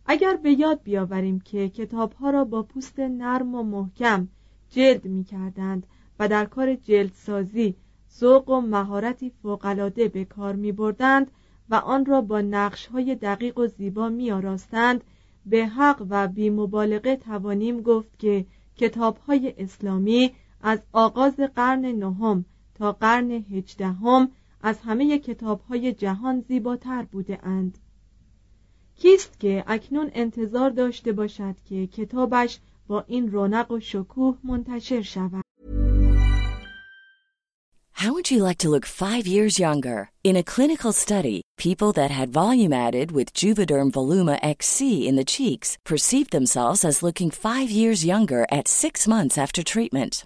اگر 0.06 0.36
به 0.36 0.52
یاد 0.52 0.84
بیاوریم 0.84 1.40
که 1.40 1.70
کتابها 1.70 2.30
را 2.30 2.46
با 2.46 2.64
پوست 2.64 3.00
نرم 3.00 3.56
و 3.56 3.64
محکم 3.64 4.28
جلد 4.70 5.06
می 5.06 5.24
کردند 5.24 5.88
و 6.20 6.28
در 6.28 6.46
کار 6.46 6.76
جلدسازی 6.76 7.76
ذوق 8.20 8.50
و 8.50 8.62
مهارتی 8.62 9.30
فوقالعاده 9.30 10.08
به 10.08 10.26
کار 10.26 10.56
می 10.56 10.72
بردند 10.72 11.32
و 11.70 11.76
آن 11.76 12.06
را 12.06 12.22
با 12.22 12.42
نقش 12.42 12.88
های 12.88 13.16
دقیق 13.16 13.58
و 13.58 13.68
زیبا 13.68 14.10
می 14.10 14.32
آراستند 14.32 15.04
به 15.46 15.66
حق 15.66 16.06
و 16.10 16.28
بی 16.28 16.50
مبالغه 16.50 17.16
توانیم 17.16 17.82
گفت 17.82 18.20
که 18.20 18.46
کتاب 18.78 19.18
های 19.18 19.54
اسلامی 19.58 20.32
از 20.62 20.80
آغاز 20.94 21.36
قرن 21.36 21.86
نهم 21.86 22.46
تا 22.76 22.92
قرن 22.92 23.32
هجدهم 23.32 24.32
از 24.62 24.80
همه 24.80 25.20
کتاب 25.20 25.62
های 25.62 25.94
جهان 25.94 26.42
زیباتر 26.48 27.04
بوده 27.04 27.40
اند 27.46 27.78
کیست 28.96 29.40
که 29.40 29.64
اکنون 29.68 30.12
انتظار 30.14 30.70
داشته 30.70 31.12
باشد 31.12 31.56
که 31.70 31.88
کتابش 31.88 32.60
با 32.88 33.04
این 33.08 33.32
رونق 33.32 33.72
و 33.72 33.80
شکوه 33.80 34.38
منتشر 34.44 35.02
شود 35.02 35.46
How 38.06 38.12
would 38.14 38.30
you 38.30 38.44
like 38.44 38.60
to 38.60 38.70
look 38.70 38.86
5 38.86 39.26
years 39.26 39.58
younger? 39.58 40.12
In 40.24 40.36
a 40.36 40.44
clinical 40.44 40.92
study, 40.92 41.42
people 41.58 41.92
that 41.94 42.12
had 42.12 42.30
volume 42.30 42.74
added 42.74 43.12
with 43.12 43.34
Juvederm 43.34 43.90
Voluma 43.92 44.38
XC 44.44 45.08
in 45.08 45.16
the 45.16 45.24
cheeks 45.36 45.78
perceived 45.86 46.32
themselves 46.32 46.84
as 46.84 47.02
looking 47.02 47.32
5 47.32 47.72
years 47.72 48.06
younger 48.06 48.46
at 48.52 48.68
6 48.68 49.08
months 49.08 49.38
after 49.38 49.64
treatment. 49.64 50.26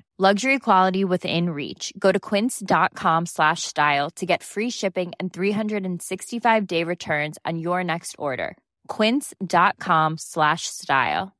Luxury 0.21 0.59
quality 0.59 1.03
within 1.03 1.49
reach. 1.49 1.91
Go 1.97 2.11
to 2.11 2.19
quince.com 2.19 3.25
slash 3.25 3.63
style 3.63 4.11
to 4.17 4.25
get 4.27 4.43
free 4.43 4.69
shipping 4.69 5.13
and 5.19 5.33
365 5.33 6.67
day 6.67 6.83
returns 6.83 7.39
on 7.43 7.57
your 7.57 7.83
next 7.83 8.15
order. 8.19 8.55
quince.com 8.87 10.17
slash 10.19 10.67
style 10.67 11.31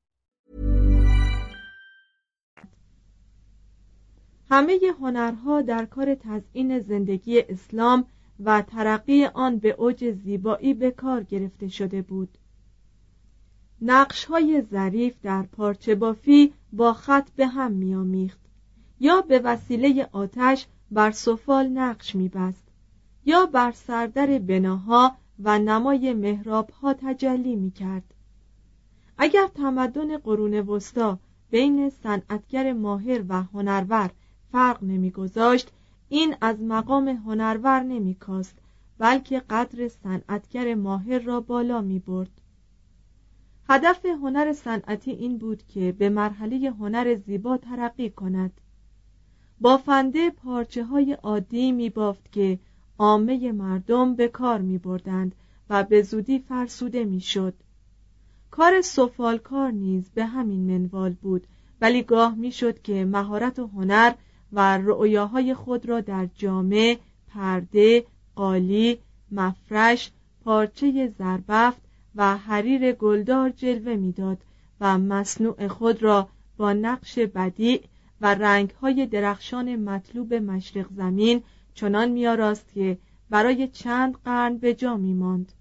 همه 4.50 4.80
هنرها 5.00 5.62
در 5.62 5.86
کار 5.86 6.16
تزئین 6.16 6.80
زندگی 6.80 7.42
اسلام 7.50 8.06
و 8.40 8.62
ترقی 8.62 9.26
آن 9.26 9.58
به 9.58 9.70
اوج 9.70 10.12
زیبایی 10.12 10.74
به 10.74 10.92
کار 10.92 11.24
گرفته 11.24 11.68
شده 11.68 12.02
بود 12.02 12.38
نقش 13.82 14.26
های 14.26 14.62
ظریف 14.62 15.16
در 15.24 15.44
پارچه 15.44 15.96
بافی 15.96 16.54
با 16.74 16.94
خط 16.94 17.30
به 17.36 17.48
هم 17.48 17.72
میآمیخت 17.72 18.41
یا 19.04 19.22
به 19.22 19.40
وسیله 19.40 20.10
آتش 20.12 20.68
بر 20.92 21.12
سفال 21.12 21.68
نقش 21.68 22.16
میبست 22.16 22.64
یا 23.26 23.46
بر 23.46 23.72
سردر 23.72 24.40
بناها 24.40 25.16
و 25.40 25.60
نمای 25.60 26.14
محراب 26.14 26.70
ها 26.70 26.94
تجلی 26.94 27.56
می 27.56 27.72
کرد. 27.72 28.04
اگر 29.18 29.48
تمدن 29.56 30.18
قرون 30.18 30.54
وسطا 30.54 31.20
بین 31.50 31.90
صنعتگر 31.90 32.74
ماهر 32.74 33.24
و 33.30 33.44
هنرور 33.44 34.10
فرق 34.52 34.84
نمیگذاشت 34.84 35.72
این 36.10 36.36
از 36.42 36.62
مقام 36.62 37.08
هنرور 37.08 37.80
نمیکاست 37.80 38.56
بلکه 38.98 39.40
قدر 39.40 39.88
صنعتگر 39.88 40.76
ماهر 40.76 41.20
را 41.20 41.40
بالا 41.42 41.82
می 41.82 42.00
برد. 42.00 42.42
هدف 43.70 44.06
هنر 44.06 44.54
صنعتی 44.54 45.12
این 45.12 45.38
بود 45.38 45.64
که 45.68 45.92
به 45.92 46.10
مرحله 46.10 46.72
هنر 46.72 47.16
زیبا 47.16 47.58
ترقی 47.58 48.10
کند 48.10 48.61
بافنده 49.62 50.30
پارچه 50.30 50.84
های 50.84 51.14
عادی 51.14 51.72
می 51.72 51.90
بافت 51.90 52.32
که 52.32 52.60
عامه 53.00 53.52
مردم 53.52 54.16
به 54.16 54.28
کار 54.28 54.62
می 54.62 54.78
بردند 54.78 55.36
و 55.70 55.84
به 55.84 56.02
زودی 56.02 56.40
فرسوده 56.40 57.04
می 57.04 57.22
شد. 57.22 57.54
کار 58.52 58.82
سفالکار 58.82 59.72
نیز 59.72 60.10
به 60.10 60.26
همین 60.26 60.78
منوال 60.78 61.14
بود 61.22 61.48
ولی 61.82 62.04
گاه 62.04 62.36
می 62.36 62.52
شد 62.52 62.82
که 62.82 63.06
مهارت 63.06 63.60
و 63.60 63.68
هنر 63.68 64.14
و 64.54 64.78
رؤیاهای 64.78 65.54
خود 65.54 65.86
را 65.86 66.02
در 66.02 66.28
جامعه، 66.36 67.00
پرده، 67.28 68.06
قالی، 68.36 68.98
مفرش، 69.32 70.12
پارچه 70.44 71.14
زربفت 71.20 71.82
و 72.16 72.38
حریر 72.38 72.92
گلدار 72.92 73.50
جلوه 73.50 73.96
می‌داد 73.96 74.38
و 74.82 74.98
مصنوع 74.98 75.68
خود 75.68 76.04
را 76.04 76.30
با 76.58 76.74
نقش 76.74 77.20
بدیع 77.20 77.82
و 78.22 78.34
رنگهای 78.36 79.06
درخشان 79.06 79.76
مطلوب 79.76 80.34
مشرق 80.34 80.88
زمین 80.94 81.44
چنان 81.74 82.10
میاراست 82.10 82.74
که 82.74 82.98
برای 83.30 83.68
چند 83.68 84.18
قرن 84.26 84.58
به 84.58 84.74
جا 84.74 84.98
میماند. 84.98 85.52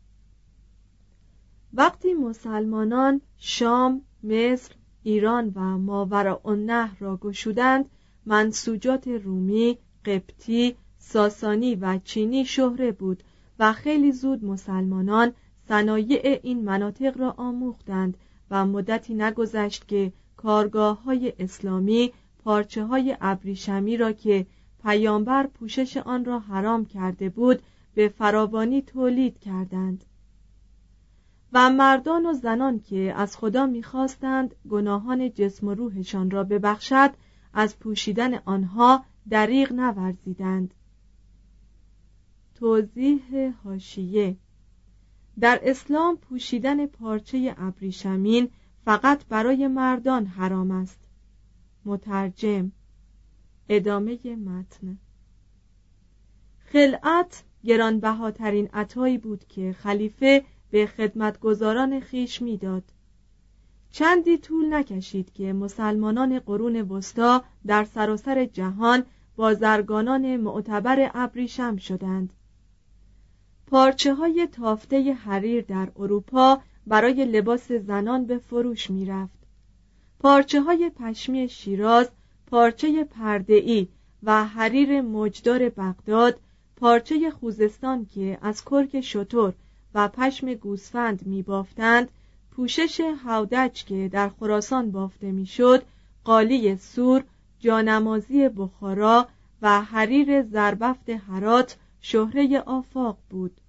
وقتی 1.74 2.14
مسلمانان 2.14 3.20
شام، 3.38 4.02
مصر، 4.22 4.72
ایران 5.02 5.52
و 5.54 5.60
ماورا 5.78 6.40
النهر 6.44 6.96
را 6.98 7.16
گشودند 7.16 7.90
منسوجات 8.26 9.08
رومی، 9.08 9.78
قبطی، 10.04 10.76
ساسانی 10.98 11.74
و 11.74 11.98
چینی 12.04 12.44
شهره 12.44 12.92
بود 12.92 13.22
و 13.58 13.72
خیلی 13.72 14.12
زود 14.12 14.44
مسلمانان 14.44 15.32
صنایع 15.68 16.40
این 16.42 16.64
مناطق 16.64 17.18
را 17.18 17.34
آموختند 17.36 18.16
و 18.50 18.66
مدتی 18.66 19.14
نگذشت 19.14 19.88
که 19.88 20.12
کارگاه 20.36 21.02
های 21.02 21.32
اسلامی 21.38 22.12
پارچه 22.44 22.84
های 22.84 23.16
ابریشمی 23.20 23.96
را 23.96 24.12
که 24.12 24.46
پیامبر 24.82 25.46
پوشش 25.46 25.96
آن 25.96 26.24
را 26.24 26.38
حرام 26.38 26.84
کرده 26.84 27.28
بود 27.28 27.62
به 27.94 28.08
فراوانی 28.08 28.82
تولید 28.82 29.38
کردند. 29.38 30.04
و 31.52 31.70
مردان 31.70 32.26
و 32.26 32.32
زنان 32.32 32.80
که 32.80 33.14
از 33.16 33.36
خدا 33.36 33.66
می‌خواستند 33.66 34.54
گناهان 34.70 35.32
جسم 35.32 35.66
و 35.66 35.74
روحشان 35.74 36.30
را 36.30 36.44
ببخشد 36.44 37.10
از 37.54 37.78
پوشیدن 37.78 38.34
آنها 38.34 39.04
دریغ 39.30 39.72
نورزیدند. 39.72 40.74
توضیح 42.54 43.52
هاشیه 43.64 44.36
در 45.40 45.60
اسلام 45.62 46.16
پوشیدن 46.16 46.86
پارچه 46.86 47.54
ابریشمین 47.58 48.48
فقط 48.84 49.24
برای 49.24 49.66
مردان 49.68 50.26
حرام 50.26 50.70
است. 50.70 51.09
مترجم. 51.84 52.72
ادامه 53.68 54.36
متن. 54.36 54.98
خلعت 56.58 57.44
گرانبهاترین 57.64 58.68
عطایی 58.72 59.18
بود 59.18 59.44
که 59.48 59.72
خلیفه 59.72 60.44
به 60.70 60.86
خدمتگزاران 60.86 62.00
خیش 62.00 62.42
می‌داد. 62.42 62.84
چندی 63.90 64.38
طول 64.38 64.74
نکشید 64.74 65.32
که 65.32 65.52
مسلمانان 65.52 66.38
قرون 66.38 66.80
وسطا 66.80 67.44
در 67.66 67.84
سراسر 67.84 68.44
جهان 68.44 69.04
بازرگانان 69.36 70.36
معتبر 70.36 71.10
ابریشم 71.14 71.76
شدند. 71.76 72.32
پارچه 73.66 74.14
های 74.14 74.48
تافته 74.52 75.12
حریر 75.12 75.64
در 75.64 75.92
اروپا 75.96 76.60
برای 76.86 77.24
لباس 77.24 77.72
زنان 77.72 78.26
به 78.26 78.38
فروش 78.38 78.90
می 78.90 79.06
رفت. 79.06 79.39
پارچه 80.20 80.60
های 80.60 80.90
پشمی 80.90 81.48
شیراز، 81.48 82.08
پارچه 82.46 83.04
پردهی 83.04 83.88
و 84.22 84.44
حریر 84.44 85.00
مجدار 85.00 85.68
بغداد، 85.68 86.40
پارچه 86.76 87.30
خوزستان 87.30 88.06
که 88.06 88.38
از 88.42 88.64
کرک 88.64 89.00
شطور 89.00 89.54
و 89.94 90.08
پشم 90.08 90.54
گوسفند 90.54 91.26
می 91.26 91.42
بافتند، 91.42 92.08
پوشش 92.50 93.00
هودج 93.24 93.84
که 93.84 94.08
در 94.12 94.28
خراسان 94.28 94.90
بافته 94.90 95.32
می‌شد، 95.32 95.84
قالی 96.24 96.76
سور، 96.76 97.24
جانمازی 97.58 98.48
بخارا 98.48 99.28
و 99.62 99.80
حریر 99.82 100.42
زربفت 100.42 101.10
حرات 101.10 101.76
شهره 102.00 102.60
آفاق 102.66 103.18
بود. 103.30 103.60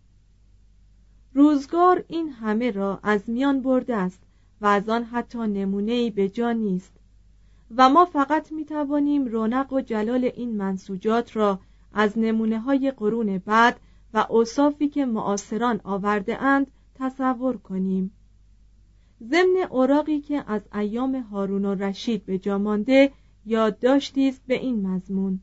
روزگار 1.34 2.04
این 2.08 2.30
همه 2.30 2.72
را 2.72 3.00
از 3.04 3.30
میان 3.30 3.62
برده 3.62 3.96
است. 3.96 4.20
و 4.62 4.66
از 4.66 4.90
آن 4.90 5.04
حتی 5.04 5.40
نمونه‌ای 5.40 6.10
به 6.10 6.30
جا 6.30 6.52
نیست. 6.52 6.94
و 7.78 7.90
ما 7.90 8.06
فقط 8.06 8.52
می 8.52 8.66
توانیم 8.66 9.26
رونق 9.26 9.74
و 9.74 9.82
جلال 9.82 10.32
این 10.36 10.58
منسوجات 10.58 11.36
را 11.36 11.60
از 11.94 12.20
نمونه 12.20 12.60
های 12.60 12.92
قرون 12.92 13.38
بعد 13.38 13.80
و 14.14 14.26
اوصافی 14.30 14.88
که 14.88 15.06
معاصران 15.06 15.82
آورده 15.84 16.42
اند 16.42 16.72
تصور 16.96 17.58
کنیم. 17.58 18.12
ضمن 19.24 19.68
اوراقی 19.70 20.22
که 20.22 20.44
از 20.48 20.62
ایام 20.74 21.16
هارون 21.16 21.66
و 21.66 21.76
رشید 21.76 22.26
به 22.26 22.40
جا 22.40 22.58
مانده 22.58 23.12
یادداشتی 23.46 24.30
است 24.30 24.42
به 24.48 24.54
این 24.54 24.88
مضمون. 24.88 25.40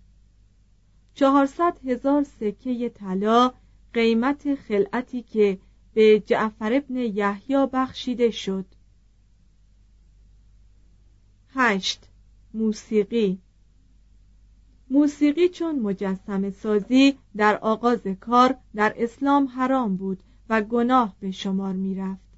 چهارصد 1.15 1.79
هزار 1.87 2.23
سکه 2.23 2.89
طلا 2.89 3.53
قیمت 3.93 4.55
خلعتی 4.55 5.23
که 5.23 5.59
به 5.95 6.21
جعفر 6.21 6.73
ابن 6.73 6.97
یحیی 6.97 7.67
بخشیده 7.73 8.31
شد. 8.31 8.65
هشت 11.61 12.09
موسیقی 12.55 13.39
موسیقی 14.91 15.49
چون 15.49 15.79
مجسم 15.79 16.51
سازی 16.51 17.19
در 17.37 17.57
آغاز 17.57 18.07
کار 18.21 18.57
در 18.75 18.95
اسلام 18.97 19.47
حرام 19.47 19.97
بود 19.97 20.23
و 20.49 20.63
گناه 20.63 21.17
به 21.21 21.31
شمار 21.31 21.73
می 21.73 21.95
رفت. 21.95 22.29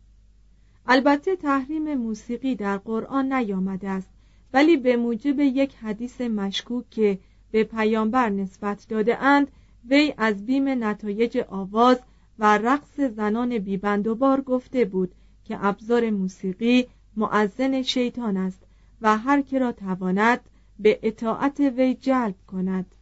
البته 0.87 1.37
تحریم 1.37 1.95
موسیقی 1.95 2.55
در 2.55 2.79
قرآن 2.79 3.33
نیامده 3.33 3.89
است 3.89 4.11
ولی 4.53 4.77
به 4.77 4.97
موجب 4.97 5.41
یک 5.41 5.75
حدیث 5.75 6.21
مشکوک 6.21 6.91
که 6.91 7.19
به 7.51 7.65
پیامبر 7.65 8.31
نسبت 8.31 8.87
داده 8.89 9.23
اند 9.23 9.49
وی 9.89 10.15
از 10.17 10.47
بیم 10.47 10.85
نتایج 10.85 11.39
آواز 11.49 12.01
و 12.39 12.59
رقص 12.59 13.01
زنان 13.01 13.59
بیبند 13.59 14.07
و 14.07 14.15
بار 14.15 14.41
گفته 14.41 14.85
بود 14.85 15.15
که 15.45 15.67
ابزار 15.67 16.11
موسیقی 16.11 16.87
معزن 17.17 17.83
شیطان 17.83 18.37
است 18.37 18.70
و 19.03 19.19
هر 19.19 19.43
که 19.43 19.59
را 19.59 19.73
تواند 19.73 20.41
به 20.79 21.01
اطاعت 21.03 21.61
وی 21.61 21.95
جلب 21.95 22.35
کند. 22.47 22.95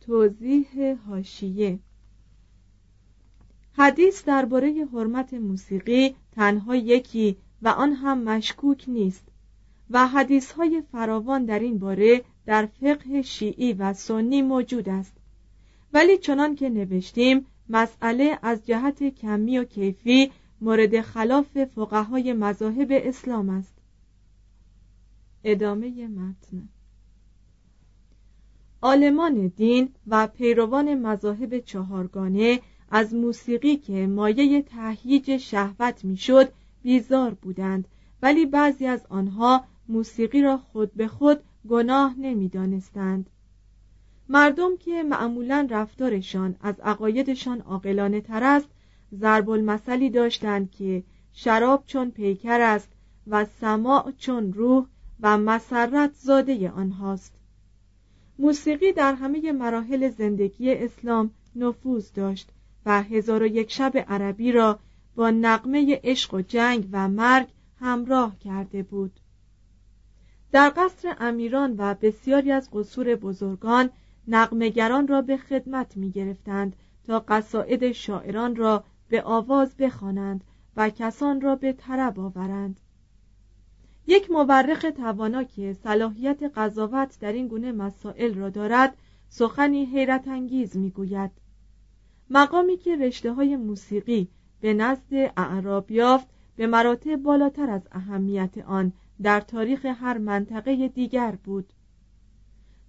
توضیح 0.00 0.96
هاشیه 1.08 1.78
حدیث 3.72 4.24
درباره 4.24 4.88
حرمت 4.92 5.34
موسیقی 5.34 6.14
تنها 6.32 6.76
یکی 6.76 7.36
و 7.62 7.68
آن 7.68 7.92
هم 7.92 8.22
مشکوک 8.22 8.84
نیست 8.88 9.28
و 9.90 10.06
حدیث 10.06 10.52
های 10.52 10.82
فراوان 10.92 11.44
در 11.44 11.58
این 11.58 11.78
باره 11.78 12.24
در 12.46 12.66
فقه 12.66 13.22
شیعی 13.22 13.72
و 13.72 13.92
سنی 13.92 14.42
موجود 14.42 14.88
است. 14.88 15.16
ولی 15.92 16.18
چنان 16.18 16.54
که 16.54 16.68
نوشتیم 16.68 17.46
مسئله 17.68 18.38
از 18.42 18.66
جهت 18.66 19.02
کمی 19.02 19.58
و 19.58 19.64
کیفی 19.64 20.32
مورد 20.60 21.00
خلاف 21.00 21.64
فقهای 21.64 22.32
مذاهب 22.32 22.88
اسلام 22.90 23.50
است. 23.50 23.75
ادامه 25.48 26.08
متن. 26.08 26.68
آلمان 28.80 29.46
دین 29.46 29.88
و 30.06 30.26
پیروان 30.26 30.94
مذاهب 30.94 31.58
چهارگانه 31.58 32.60
از 32.90 33.14
موسیقی 33.14 33.76
که 33.76 34.06
مایه 34.06 34.62
تهییج 34.62 35.36
شهوت 35.36 36.04
می‌شد 36.04 36.52
بیزار 36.82 37.34
بودند 37.34 37.88
ولی 38.22 38.46
بعضی 38.46 38.86
از 38.86 39.06
آنها 39.08 39.64
موسیقی 39.88 40.42
را 40.42 40.58
خود 40.58 40.94
به 40.94 41.08
خود 41.08 41.40
گناه 41.68 42.14
نمی‌دانستند. 42.18 43.30
مردم 44.28 44.76
که 44.76 45.02
معمولا 45.02 45.68
رفتارشان 45.70 46.56
از 46.60 46.80
عقایدشان 46.80 47.60
عاقلانه 47.60 48.20
تر 48.20 48.44
است 48.44 48.68
ضرب 49.14 49.50
المثلی 49.50 50.10
داشتند 50.10 50.70
که 50.70 51.02
شراب 51.32 51.82
چون 51.86 52.10
پیکر 52.10 52.60
است 52.60 52.88
و 53.26 53.44
سماع 53.60 54.12
چون 54.18 54.52
روح 54.52 54.86
و 55.20 55.38
مسرت 55.38 56.12
زاده 56.14 56.70
آنهاست. 56.70 57.32
موسیقی 58.38 58.92
در 58.92 59.14
همه 59.14 59.52
مراحل 59.52 60.10
زندگی 60.10 60.74
اسلام 60.74 61.30
نفوذ 61.56 62.12
داشت 62.12 62.50
و 62.86 63.02
هزار 63.02 63.42
و 63.42 63.46
یک 63.46 63.72
شب 63.72 64.04
عربی 64.08 64.52
را 64.52 64.78
با 65.14 65.30
نقمه 65.30 66.00
عشق 66.04 66.34
و 66.34 66.40
جنگ 66.40 66.88
و 66.92 67.08
مرگ 67.08 67.46
همراه 67.80 68.38
کرده 68.38 68.82
بود. 68.82 69.20
در 70.52 70.72
قصر 70.76 71.16
امیران 71.20 71.74
و 71.78 71.94
بسیاری 71.94 72.52
از 72.52 72.68
قصور 72.72 73.14
بزرگان 73.14 73.90
نقمگران 74.28 75.08
را 75.08 75.22
به 75.22 75.36
خدمت 75.36 75.96
می 75.96 76.10
گرفتند 76.10 76.76
تا 77.06 77.24
قصائد 77.28 77.92
شاعران 77.92 78.56
را 78.56 78.84
به 79.08 79.22
آواز 79.22 79.76
بخوانند 79.76 80.44
و 80.76 80.90
کسان 80.90 81.40
را 81.40 81.56
به 81.56 81.72
طرب 81.72 82.20
آورند. 82.20 82.80
یک 84.06 84.30
مورخ 84.30 84.86
توانا 84.96 85.44
که 85.44 85.72
صلاحیت 85.72 86.42
قضاوت 86.42 87.20
در 87.20 87.32
این 87.32 87.48
گونه 87.48 87.72
مسائل 87.72 88.34
را 88.34 88.50
دارد 88.50 88.96
سخنی 89.28 89.84
حیرت 89.84 90.28
انگیز 90.28 90.76
می 90.76 90.90
گوید 90.90 91.30
مقامی 92.30 92.76
که 92.76 92.96
رشته 92.96 93.32
های 93.32 93.56
موسیقی 93.56 94.28
به 94.60 94.74
نزد 94.74 95.32
اعراب 95.36 95.90
یافت 95.90 96.26
به 96.56 96.66
مراتب 96.66 97.16
بالاتر 97.16 97.70
از 97.70 97.88
اهمیت 97.92 98.58
آن 98.58 98.92
در 99.22 99.40
تاریخ 99.40 99.86
هر 99.86 100.18
منطقه 100.18 100.88
دیگر 100.88 101.38
بود. 101.44 101.72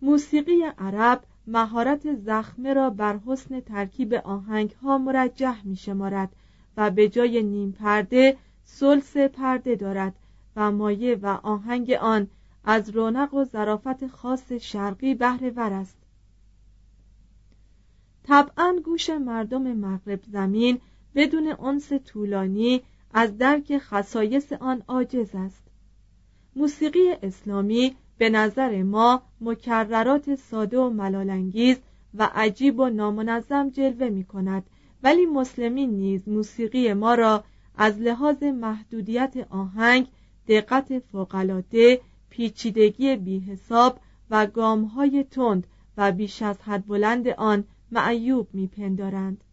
موسیقی 0.02 0.64
عرب 0.78 1.24
مهارت 1.48 2.16
زخمه 2.16 2.74
را 2.74 2.90
بر 2.90 3.20
حسن 3.26 3.60
ترکیب 3.60 4.14
آهنگ 4.14 4.72
ها 4.72 4.98
مرجح 4.98 5.66
می 5.66 5.76
شمارد 5.76 6.36
و 6.78 6.92
به 6.92 7.10
جای 7.10 7.44
نیم 7.44 7.72
پرده 7.72 8.38
سلس 8.64 9.18
پرده 9.18 9.76
دارد 9.76 10.16
و 10.58 10.72
مایه 10.72 11.16
و 11.16 11.28
آهنگ 11.28 11.92
آن 11.92 12.28
از 12.64 12.90
رونق 12.90 13.34
و 13.34 13.44
ظرافت 13.44 14.08
خاص 14.08 14.52
شرقی 14.52 15.16
بهره 15.16 15.50
ور 15.50 15.74
است. 15.74 15.98
طبعا 18.24 18.80
گوش 18.86 19.10
مردم 19.10 19.74
مغرب 19.74 20.20
زمین 20.24 20.80
بدون 21.16 21.56
انس 21.60 21.94
طولانی 21.94 22.82
از 23.14 23.38
درک 23.38 23.78
خصایص 23.78 24.54
آن 24.54 24.84
عاجز 24.88 25.30
است. 25.36 25.64
موسیقی 26.56 27.12
اسلامی 27.24 27.96
به 28.18 28.30
نظر 28.30 28.84
ما 28.84 29.22
مکررات 29.42 30.36
ساده 30.36 30.80
و 30.80 30.90
ملالانگیز 30.90 31.78
و 32.14 32.30
عجیب 32.36 32.80
و 32.80 32.90
نامنظم 32.90 33.70
جلوه 33.70 34.10
می 34.10 34.24
کند 34.24 34.64
ولی 35.04 35.26
مسلمین 35.26 35.90
نیز 35.90 36.28
موسیقی 36.28 36.94
ما 36.94 37.16
را 37.16 37.44
از 37.76 38.00
لحاظ 38.00 38.44
محدودیت 38.44 39.48
آهنگ 39.50 40.08
دقت 40.48 41.00
فوقالعاده 41.00 42.02
پیچیدگی 42.30 43.16
بیحساب 43.16 44.00
و 44.30 44.46
گامهای 44.48 45.24
تند 45.24 45.68
و 45.98 46.12
بیش 46.12 46.42
از 46.42 46.62
حد 46.62 46.88
بلند 46.88 47.28
آن 47.28 47.64
معیوب 47.92 48.48
میپندارند. 48.54 49.44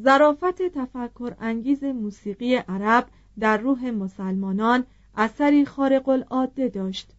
ظرافت 0.00 0.62
تفکر 0.62 1.34
انگیز 1.40 1.84
موسیقی 1.84 2.54
عرب 2.56 3.08
در 3.38 3.56
روح 3.56 3.90
مسلمانان 3.90 4.84
اثری 5.16 5.64
خارق 5.64 6.08
العاده 6.08 6.68
داشت. 6.68 7.12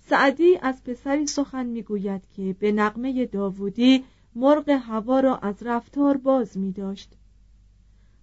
سعدی 0.00 0.58
از 0.62 0.84
پسری 0.84 1.26
سخن 1.26 1.66
می‌گوید 1.66 2.22
که 2.36 2.56
به 2.58 2.72
نقمه 2.72 3.26
داوودی 3.26 4.04
مرغ 4.34 4.68
هوا 4.68 5.20
را 5.20 5.36
از 5.36 5.62
رفتار 5.62 6.16
باز 6.16 6.58
می 6.58 6.72
داشت 6.72 7.14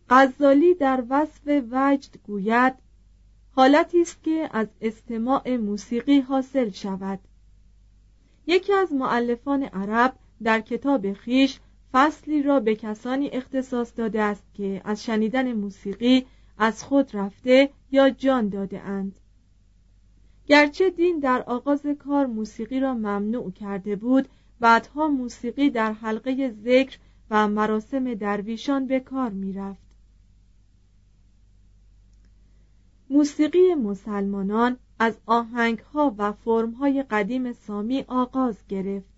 غزالی 0.09 0.73
در 0.73 1.03
وصف 1.09 1.63
وجد 1.71 2.17
گوید 2.23 2.73
حالتی 3.55 4.01
است 4.01 4.23
که 4.23 4.49
از 4.53 4.67
استماع 4.81 5.57
موسیقی 5.57 6.19
حاصل 6.19 6.69
شود 6.69 7.19
یکی 8.47 8.73
از 8.73 8.93
معلفان 8.93 9.63
عرب 9.63 10.15
در 10.43 10.61
کتاب 10.61 11.13
خیش 11.13 11.59
فصلی 11.91 12.43
را 12.43 12.59
به 12.59 12.75
کسانی 12.75 13.29
اختصاص 13.29 13.93
داده 13.95 14.21
است 14.21 14.43
که 14.53 14.81
از 14.85 15.03
شنیدن 15.03 15.53
موسیقی 15.53 16.25
از 16.57 16.83
خود 16.83 17.15
رفته 17.15 17.69
یا 17.91 18.09
جان 18.09 18.49
داده 18.49 18.81
اند 18.81 19.19
گرچه 20.45 20.89
دین 20.89 21.19
در 21.19 21.43
آغاز 21.47 21.85
کار 21.85 22.25
موسیقی 22.25 22.79
را 22.79 22.93
ممنوع 22.93 23.51
کرده 23.51 23.95
بود 23.95 24.27
بعدها 24.59 25.07
موسیقی 25.07 25.69
در 25.69 25.93
حلقه 25.93 26.55
ذکر 26.63 26.97
و 27.31 27.47
مراسم 27.47 28.13
درویشان 28.13 28.87
به 28.87 28.99
کار 28.99 29.29
می 29.29 29.53
رفت. 29.53 29.84
موسیقی 33.09 33.73
مسلمانان 33.73 34.77
از 34.99 35.17
آهنگها 35.25 36.15
و 36.17 36.31
فرمهای 36.31 37.03
قدیم 37.03 37.53
سامی 37.53 38.05
آغاز 38.07 38.57
گرفت. 38.69 39.15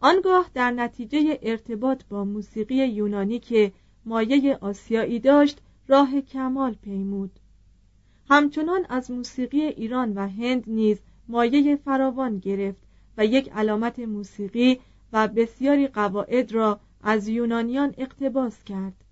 آنگاه 0.00 0.50
در 0.54 0.70
نتیجه 0.70 1.38
ارتباط 1.42 2.04
با 2.08 2.24
موسیقی 2.24 2.74
یونانی 2.74 3.38
که 3.38 3.72
مایه 4.04 4.58
آسیایی 4.60 5.20
داشت 5.20 5.62
راه 5.88 6.20
کمال 6.20 6.74
پیمود. 6.74 7.30
همچنان 8.28 8.86
از 8.88 9.10
موسیقی 9.10 9.62
ایران 9.62 10.12
و 10.14 10.28
هند 10.28 10.64
نیز 10.66 11.00
مایه 11.28 11.76
فراوان 11.76 12.38
گرفت 12.38 12.82
و 13.16 13.26
یک 13.26 13.52
علامت 13.52 13.98
موسیقی 13.98 14.80
و 15.12 15.28
بسیاری 15.28 15.88
قواعد 15.88 16.52
را 16.52 16.80
از 17.02 17.28
یونانیان 17.28 17.94
اقتباس 17.98 18.64
کرد. 18.64 19.04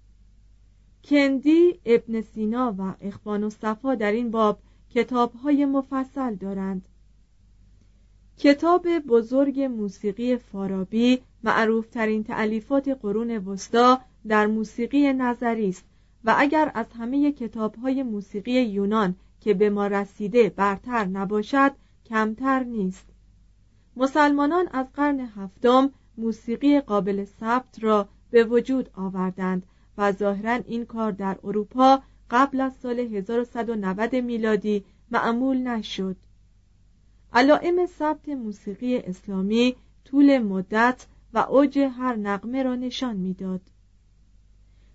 کندی 1.08 1.80
ابن 1.84 2.20
سینا 2.20 2.74
و 2.78 2.94
اخوان 3.00 3.44
و 3.44 3.50
صفا 3.50 3.94
در 3.94 4.12
این 4.12 4.30
باب 4.30 4.58
کتابهای 4.90 5.64
مفصل 5.64 6.34
دارند. 6.34 6.88
کتاب 8.38 8.98
بزرگ 8.98 9.60
موسیقی 9.60 10.36
فارابی 10.36 11.22
معروف 11.44 11.88
ترین 11.88 12.24
تعلیفات 12.24 12.88
قرون 12.88 13.30
وسطا 13.30 14.00
در 14.28 14.46
موسیقی 14.46 15.12
نظری 15.12 15.68
است 15.68 15.84
و 16.24 16.34
اگر 16.38 16.72
از 16.74 16.86
همه 16.98 17.32
کتابهای 17.32 18.02
موسیقی 18.02 18.62
یونان 18.62 19.16
که 19.40 19.54
به 19.54 19.70
ما 19.70 19.86
رسیده 19.86 20.48
برتر 20.48 21.04
نباشد 21.04 21.72
کمتر 22.06 22.64
نیست. 22.64 23.06
مسلمانان 23.96 24.68
از 24.72 24.86
قرن 24.94 25.20
هفتم 25.20 25.90
موسیقی 26.18 26.80
قابل 26.80 27.24
ثبت 27.24 27.82
را 27.82 28.08
به 28.30 28.44
وجود 28.44 28.90
آوردند 28.94 29.66
و 29.98 30.12
ظاهرا 30.12 30.52
این 30.52 30.84
کار 30.84 31.12
در 31.12 31.38
اروپا 31.44 32.02
قبل 32.30 32.60
از 32.60 32.72
سال 32.82 32.98
1190 32.98 34.16
میلادی 34.16 34.84
معمول 35.10 35.56
نشد 35.56 36.16
علائم 37.32 37.86
ثبت 37.86 38.28
موسیقی 38.28 38.96
اسلامی 38.96 39.76
طول 40.04 40.38
مدت 40.38 41.06
و 41.34 41.38
اوج 41.38 41.78
هر 41.78 42.16
نقمه 42.16 42.62
را 42.62 42.74
نشان 42.76 43.16
می‌داد. 43.16 43.60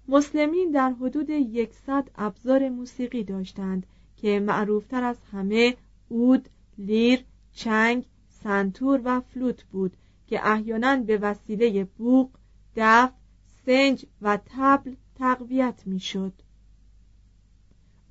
مسلمین 0.08 0.72
در 0.72 0.92
حدود 0.92 1.30
یکصد 1.30 2.10
ابزار 2.16 2.70
موسیقی 2.70 3.24
داشتند 3.24 3.86
که 4.18 4.40
معروفتر 4.40 5.04
از 5.04 5.18
همه 5.32 5.76
اود، 6.10 6.50
لیر، 6.78 7.26
چنگ، 7.54 8.06
سنتور 8.30 9.02
و 9.04 9.22
فلوت 9.22 9.64
بود 9.64 9.98
که 10.28 10.48
احیانا 10.52 10.96
به 10.96 11.18
وسیله 11.18 11.84
بوق، 11.84 12.30
دف، 12.76 13.12
سنج 13.66 14.06
و 14.22 14.40
تبل 14.46 14.94
تقویت 15.16 15.84
می‌شد. 15.86 16.34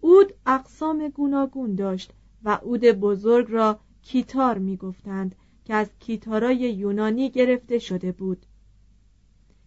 اود 0.01 0.35
اقسام 0.47 1.09
گوناگون 1.09 1.75
داشت 1.75 2.13
و 2.45 2.59
اود 2.63 2.81
بزرگ 2.81 3.47
را 3.51 3.81
کیتار 4.03 4.59
می‌گفتند 4.59 5.35
که 5.65 5.75
از 5.75 5.91
کیتارای 5.99 6.57
یونانی 6.57 7.31
گرفته 7.31 7.79
شده 7.79 8.13
بود. 8.13 8.47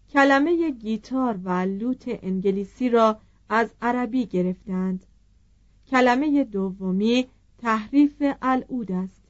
کلمه 0.10 0.72
گیتار 0.72 1.40
و 1.44 1.50
لوت 1.50 2.04
انگلیسی 2.08 2.90
را 2.90 3.20
از 3.50 3.70
عربی 3.82 4.26
گرفتند. 4.26 5.06
کلمه 5.88 6.44
دومی 6.44 7.28
تحریف 7.58 8.24
العود 8.42 8.92
است. 8.92 9.22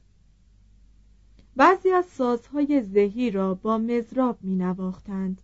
بعضی 1.56 1.90
از 1.90 2.04
سازهای 2.06 2.82
زهی 2.82 3.30
را 3.30 3.54
با 3.54 3.78
مزراب 3.78 4.38
می 4.42 4.56
نواختند 4.56 5.42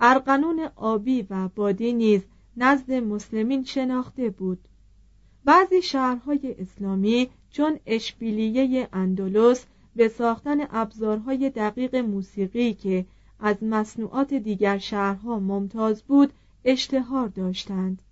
ارقنون 0.00 0.68
آبی 0.76 1.26
و 1.30 1.48
بادی 1.48 1.92
نیز 1.92 2.22
نزد 2.56 2.92
مسلمین 2.92 3.64
شناخته 3.64 4.30
بود. 4.30 4.58
بعضی 5.44 5.82
شهرهای 5.82 6.54
اسلامی 6.58 7.30
چون 7.50 7.78
اشبیلیه 7.86 8.88
اندلس 8.92 9.66
به 9.96 10.08
ساختن 10.08 10.58
ابزارهای 10.70 11.50
دقیق 11.50 11.96
موسیقی 11.96 12.74
که 12.74 13.06
از 13.40 13.62
مصنوعات 13.62 14.34
دیگر 14.34 14.78
شهرها 14.78 15.38
ممتاز 15.38 16.02
بود 16.02 16.32
اشتهار 16.64 17.28
داشتند. 17.28 18.02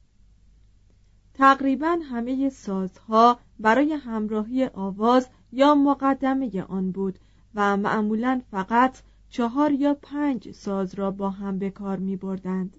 تقریبا 1.34 1.98
همه 2.10 2.48
سازها 2.48 3.38
برای 3.60 3.92
همراهی 3.92 4.64
آواز 4.64 5.28
یا 5.52 5.74
مقدمه 5.74 6.62
آن 6.62 6.90
بود 6.90 7.18
و 7.54 7.76
معمولا 7.76 8.40
فقط 8.50 8.98
چهار 9.30 9.72
یا 9.72 9.94
پنج 9.94 10.52
ساز 10.52 10.94
را 10.94 11.10
با 11.10 11.30
هم 11.30 11.58
به 11.58 11.70
کار 11.70 11.98
می 11.98 12.16
بردند. 12.16 12.76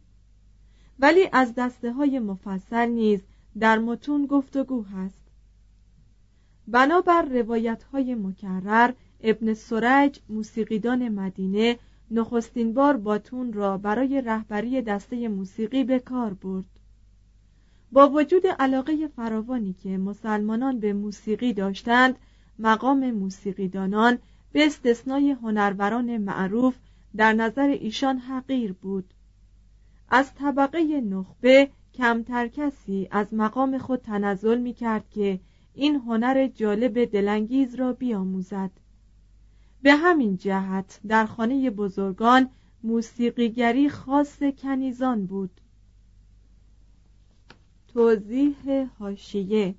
ولی 0.99 1.29
از 1.31 1.53
دسته 1.55 1.93
های 1.93 2.19
مفصل 2.19 2.89
نیز 2.89 3.21
در 3.59 3.79
متون 3.79 4.25
گفتگو 4.25 4.83
هست 4.83 5.21
بنابر 6.67 7.21
روایت 7.21 7.83
های 7.83 8.15
مکرر 8.15 8.93
ابن 9.21 9.53
سرج 9.53 10.19
موسیقیدان 10.29 11.09
مدینه 11.09 11.79
نخستین 12.11 12.73
بار 12.73 12.97
باتون 12.97 13.53
را 13.53 13.77
برای 13.77 14.21
رهبری 14.21 14.81
دسته 14.81 15.27
موسیقی 15.27 15.83
به 15.83 15.99
کار 15.99 16.33
برد 16.33 16.65
با 17.91 18.09
وجود 18.09 18.47
علاقه 18.47 19.07
فراوانی 19.07 19.73
که 19.73 19.97
مسلمانان 19.97 20.79
به 20.79 20.93
موسیقی 20.93 21.53
داشتند 21.53 22.15
مقام 22.59 23.11
موسیقیدانان 23.11 24.17
به 24.51 24.65
استثنای 24.65 25.31
هنروران 25.31 26.17
معروف 26.17 26.75
در 27.15 27.33
نظر 27.33 27.67
ایشان 27.67 28.17
حقیر 28.17 28.73
بود. 28.73 29.13
از 30.09 30.33
طبقه 30.33 31.01
نخبه 31.01 31.69
کمتر 31.93 32.47
کسی 32.47 33.07
از 33.11 33.33
مقام 33.33 33.77
خود 33.77 34.01
تنزل 34.01 34.57
می 34.57 34.73
کرد 34.73 35.09
که 35.09 35.39
این 35.73 35.95
هنر 35.95 36.47
جالب 36.47 37.05
دلانگیز 37.05 37.75
را 37.75 37.93
بیاموزد. 37.93 38.71
به 39.81 39.95
همین 39.95 40.37
جهت 40.37 40.99
در 41.07 41.25
خانه 41.25 41.69
بزرگان 41.69 42.49
موسیقیگری 42.83 43.89
خاص 43.89 44.39
کنیزان 44.57 45.25
بود. 45.25 45.61
توضیح 47.87 48.87
هاشیه 48.99 49.75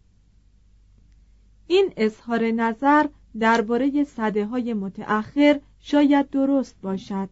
این 1.66 1.92
اظهار 1.96 2.50
نظر 2.50 3.06
درباره 3.38 4.04
صده 4.04 4.46
های 4.46 4.74
متأخر 4.74 5.60
شاید 5.80 6.30
درست 6.30 6.80
باشد. 6.82 7.28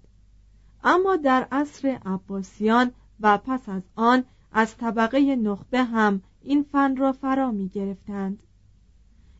اما 0.84 1.16
در 1.16 1.46
عصر 1.52 1.98
عباسیان 2.06 2.92
و 3.20 3.38
پس 3.38 3.68
از 3.68 3.82
آن 3.96 4.24
از 4.52 4.76
طبقه 4.76 5.36
نخبه 5.36 5.84
هم 5.84 6.22
این 6.42 6.62
فن 6.62 6.96
را 6.96 7.12
فرا 7.12 7.50
می 7.50 7.68
گرفتند. 7.68 8.42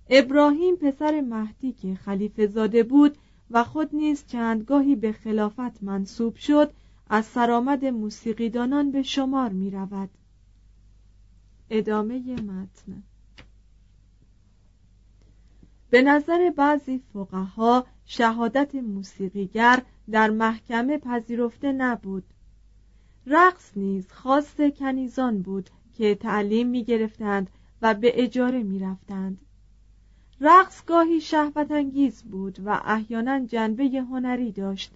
ابراهیم 0.09 0.77
پسر 0.77 1.21
مهدی 1.21 1.73
که 1.73 1.95
خلیفه 1.95 2.47
زاده 2.47 2.83
بود 2.83 3.19
و 3.51 3.65
خود 3.65 3.95
نیز 3.95 4.25
چندگاهی 4.27 4.97
به 4.97 5.13
خلافت 5.13 5.83
منصوب 5.83 6.37
شد 6.37 6.73
از 7.11 7.25
سرآمد 7.25 7.85
موسیقیدانان 7.85 8.91
به 8.91 9.03
شمار 9.03 9.49
می 9.49 9.71
رود. 9.71 10.11
ادامه 11.71 12.19
متن. 12.33 13.03
به 15.91 16.03
نظر 16.03 16.51
بعضی 16.57 17.03
فقها 17.13 17.87
شهادت 18.07 18.75
موسیقیگر 18.75 19.83
در 20.11 20.31
محکمه 20.31 20.99
پذیرفته 20.99 21.73
نبود. 21.73 22.25
رقص 23.27 23.77
نیز 23.77 24.13
خاص 24.13 24.61
کنیزان 24.79 25.43
بود 25.43 25.71
که 25.99 26.15
تعلیم 26.15 26.67
می 26.69 26.85
گرفتند 26.85 27.51
و 27.83 27.95
به 27.95 28.23
اجاره 28.23 28.63
می 28.63 28.79
رفتند 28.79 29.41
رقص 30.41 30.85
گاهی 30.85 31.21
شهوت 31.21 31.71
انگیز 31.71 32.23
بود 32.23 32.59
و 32.65 32.81
احیانا 32.85 33.47
جنبه 33.47 33.85
هنری 33.85 34.53
داشت. 34.53 34.93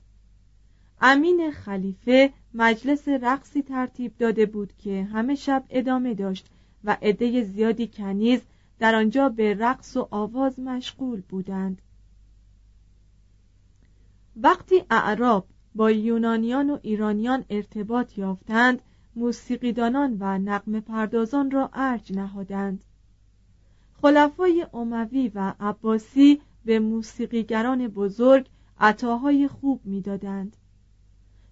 امین 1.00 1.50
خلیفه 1.50 2.32
مجلس 2.54 3.08
رقصی 3.08 3.62
ترتیب 3.62 4.12
داده 4.18 4.46
بود 4.46 4.72
که 4.78 5.08
همه 5.12 5.34
شب 5.34 5.64
ادامه 5.70 6.14
داشت 6.14 6.46
و 6.84 6.96
عده 7.02 7.42
زیادی 7.42 7.86
کنیز 7.86 8.40
در 8.80 8.94
آنجا 8.94 9.28
به 9.28 9.54
رقص 9.54 9.96
و 9.96 10.08
آواز 10.10 10.60
مشغول 10.60 11.22
بودند. 11.28 11.82
وقتی 14.36 14.82
اعراب 14.90 15.46
با 15.74 15.90
یونانیان 15.90 16.70
و 16.70 16.78
ایرانیان 16.82 17.44
ارتباط 17.50 18.18
یافتند 18.18 18.82
موسیقیدانان 19.16 20.16
و 20.20 20.38
نقم 20.38 20.80
پردازان 20.80 21.50
را 21.50 21.70
ارج 21.72 22.12
نهادند. 22.12 22.84
خلفای 24.02 24.66
اموی 24.74 25.32
و 25.34 25.54
عباسی 25.60 26.40
به 26.64 26.78
موسیقیگران 26.78 27.88
بزرگ 27.88 28.46
عطاهای 28.78 29.48
خوب 29.48 29.80
می‌دادند. 29.84 30.56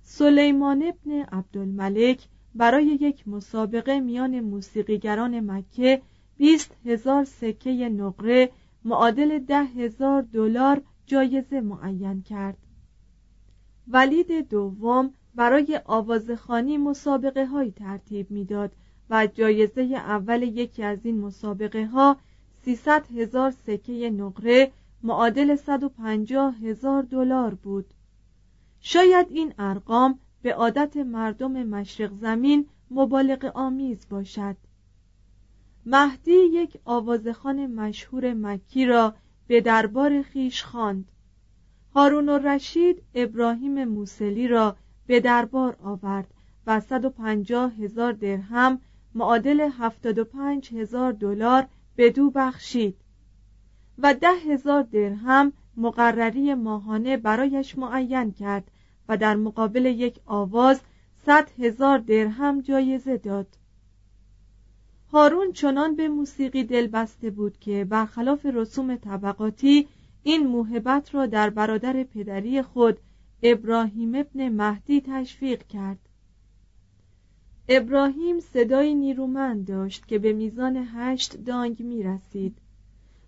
سلیمان 0.03 0.83
ابن 0.83 1.23
عبدالملک 1.23 2.29
برای 2.55 2.87
یک 2.87 3.29
مسابقه 3.29 4.01
میان 4.01 4.41
موسیقیگران 4.41 5.51
مکه 5.51 6.03
بیست 6.38 6.77
هزار 6.85 7.24
سکه 7.24 7.88
نقره 7.88 8.51
معادل 8.85 9.38
ده 9.38 9.64
هزار 9.64 10.22
دلار 10.22 10.83
جایزه 11.07 11.61
معین 11.61 12.22
کرد. 12.22 12.59
ولید 13.88 14.48
دوم 14.48 15.12
برای 15.35 15.81
آوازخانی 15.85 16.79
مسابقه 16.79 17.46
های 17.46 17.70
ترتیب 17.70 18.31
می‌داد 18.31 18.72
و 19.11 19.27
جایزه 19.27 19.83
اول 19.83 20.42
یکی 20.42 20.83
از 20.83 20.98
این 21.03 21.20
مسابقه 21.20 21.87
ها 21.87 22.16
300 22.64 23.07
هزار 23.07 23.51
سکه 23.51 24.11
نقره 24.11 24.72
معادل 25.03 25.57
150 25.57 26.57
هزار 26.57 27.03
دلار 27.03 27.55
بود. 27.55 27.87
شاید 28.81 29.27
این 29.31 29.55
ارقام 29.59 30.18
به 30.42 30.55
عادت 30.55 30.96
مردم 30.96 31.53
مشرق 31.53 32.12
زمین 32.12 32.66
مبالغ 32.90 33.53
آمیز 33.55 34.07
باشد. 34.11 34.57
مهدی 35.90 36.33
یک 36.33 36.79
آوازخان 36.85 37.66
مشهور 37.66 38.35
مکی 38.35 38.87
را 38.87 39.14
به 39.46 39.61
دربار 39.61 40.22
خیش 40.22 40.62
خواند. 40.62 41.11
هارون 41.94 42.29
رشید 42.29 43.03
ابراهیم 43.14 43.85
موسلی 43.85 44.48
را 44.48 44.77
به 45.07 45.20
دربار 45.20 45.77
آورد 45.83 46.35
و 46.66 46.81
150 46.81 47.72
هزار 47.72 48.12
درهم 48.12 48.81
معادل 49.14 49.61
75 49.61 50.74
هزار 50.74 51.12
دلار 51.12 51.66
به 51.96 52.11
دو 52.11 52.31
بخشید 52.31 52.96
و 53.98 54.14
ده 54.14 54.33
هزار 54.33 54.83
درهم 54.83 55.53
مقرری 55.77 56.55
ماهانه 56.55 57.16
برایش 57.16 57.79
معین 57.79 58.33
کرد 58.33 58.70
و 59.09 59.16
در 59.16 59.37
مقابل 59.37 59.87
یک 59.87 60.20
آواز 60.27 60.81
صد 61.27 61.51
هزار 61.59 61.98
درهم 61.98 62.61
جایزه 62.61 63.16
داد. 63.16 63.58
هارون 65.12 65.53
چنان 65.53 65.97
به 65.97 66.09
موسیقی 66.09 66.64
دل 66.64 66.87
بسته 66.87 67.31
بود 67.31 67.59
که 67.59 67.85
برخلاف 67.85 68.47
رسوم 68.47 68.97
طبقاتی 68.97 69.88
این 70.23 70.47
موهبت 70.47 71.14
را 71.14 71.27
در 71.27 71.51
برادر 71.51 72.03
پدری 72.03 72.62
خود 72.62 72.99
ابراهیم 73.42 74.14
ابن 74.14 74.49
مهدی 74.49 75.01
تشویق 75.01 75.62
کرد. 75.62 75.99
ابراهیم 77.68 78.40
صدای 78.40 78.94
نیرومند 78.94 79.66
داشت 79.66 80.07
که 80.07 80.18
به 80.18 80.33
میزان 80.33 80.77
هشت 80.94 81.37
دانگ 81.37 81.83
می 81.83 82.03
رسید 82.03 82.57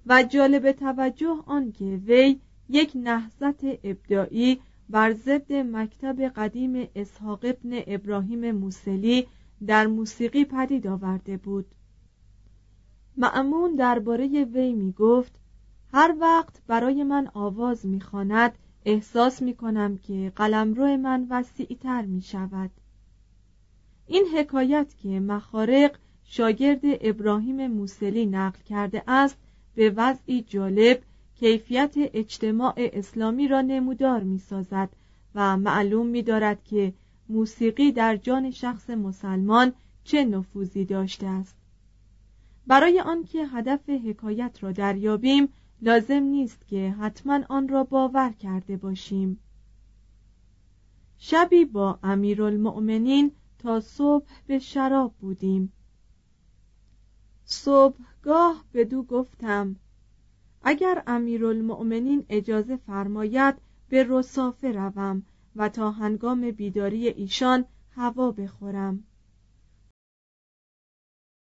و 0.06 0.22
جالب 0.22 0.72
توجه 0.72 1.36
آنکه 1.46 1.84
وی 1.84 2.40
یک 2.68 2.92
نهضت 2.94 3.64
ابداعی 3.84 4.60
بر 4.90 5.12
ضد 5.12 5.52
مکتب 5.52 6.22
قدیم 6.22 6.88
اسحاق 6.94 7.40
ابن 7.44 7.82
ابراهیم 7.86 8.50
موسلی 8.50 9.26
در 9.66 9.86
موسیقی 9.86 10.44
پدید 10.44 10.86
آورده 10.86 11.36
بود. 11.36 11.66
معمون 13.16 13.74
درباره 13.74 14.44
وی 14.44 14.72
می 14.72 14.92
گفت 14.92 15.32
هر 15.92 16.14
وقت 16.20 16.62
برای 16.66 17.04
من 17.04 17.30
آواز 17.34 17.86
می‌خواند 17.86 18.58
احساس 18.84 19.42
می 19.42 19.54
کنم 19.54 19.96
که 19.96 20.32
قلمرو 20.36 20.96
من 20.96 21.26
وسیعتر 21.30 22.02
می 22.02 22.22
شود 22.22 22.70
این 24.06 24.24
حکایت 24.36 24.94
که 25.02 25.20
مخارق 25.20 25.96
شاگرد 26.24 26.80
ابراهیم 26.82 27.66
موسلی 27.66 28.26
نقل 28.26 28.58
کرده 28.68 29.02
است 29.06 29.36
به 29.74 29.90
وضعی 29.96 30.42
جالب 30.42 31.02
کیفیت 31.34 31.94
اجتماع 31.96 32.74
اسلامی 32.76 33.48
را 33.48 33.60
نمودار 33.60 34.22
می 34.22 34.38
سازد 34.38 34.88
و 35.34 35.56
معلوم 35.56 36.06
می 36.06 36.22
دارد 36.22 36.64
که 36.64 36.92
موسیقی 37.30 37.92
در 37.92 38.16
جان 38.16 38.50
شخص 38.50 38.90
مسلمان 38.90 39.72
چه 40.04 40.24
نفوذی 40.24 40.84
داشته 40.84 41.26
است. 41.26 41.56
برای 42.66 43.00
آنکه 43.00 43.46
هدف 43.46 43.88
حکایت 43.88 44.58
را 44.62 44.72
دریابیم 44.72 45.48
لازم 45.82 46.22
نیست 46.22 46.66
که 46.66 46.90
حتما 47.00 47.40
آن 47.48 47.68
را 47.68 47.84
باور 47.84 48.32
کرده 48.32 48.76
باشیم. 48.76 49.40
شبی 51.18 51.64
با 51.64 51.98
امیرالمؤمنین 52.02 53.32
تا 53.58 53.80
صبح 53.80 54.26
به 54.46 54.58
شراب 54.58 55.14
بودیم. 55.20 55.72
صبحگاه 57.44 58.64
به 58.72 58.84
دو 58.84 59.02
گفتم 59.02 59.76
اگر 60.62 61.02
امیرالمؤمنین 61.06 62.26
اجازه 62.28 62.76
فرماید 62.76 63.54
به 63.88 64.06
رسافه 64.08 64.72
روم 64.72 65.22
و 65.56 65.68
تا 65.68 65.90
هنگام 65.90 66.50
بیداری 66.50 67.08
ایشان 67.08 67.64
هوا 67.94 68.30
بخورم. 68.32 69.04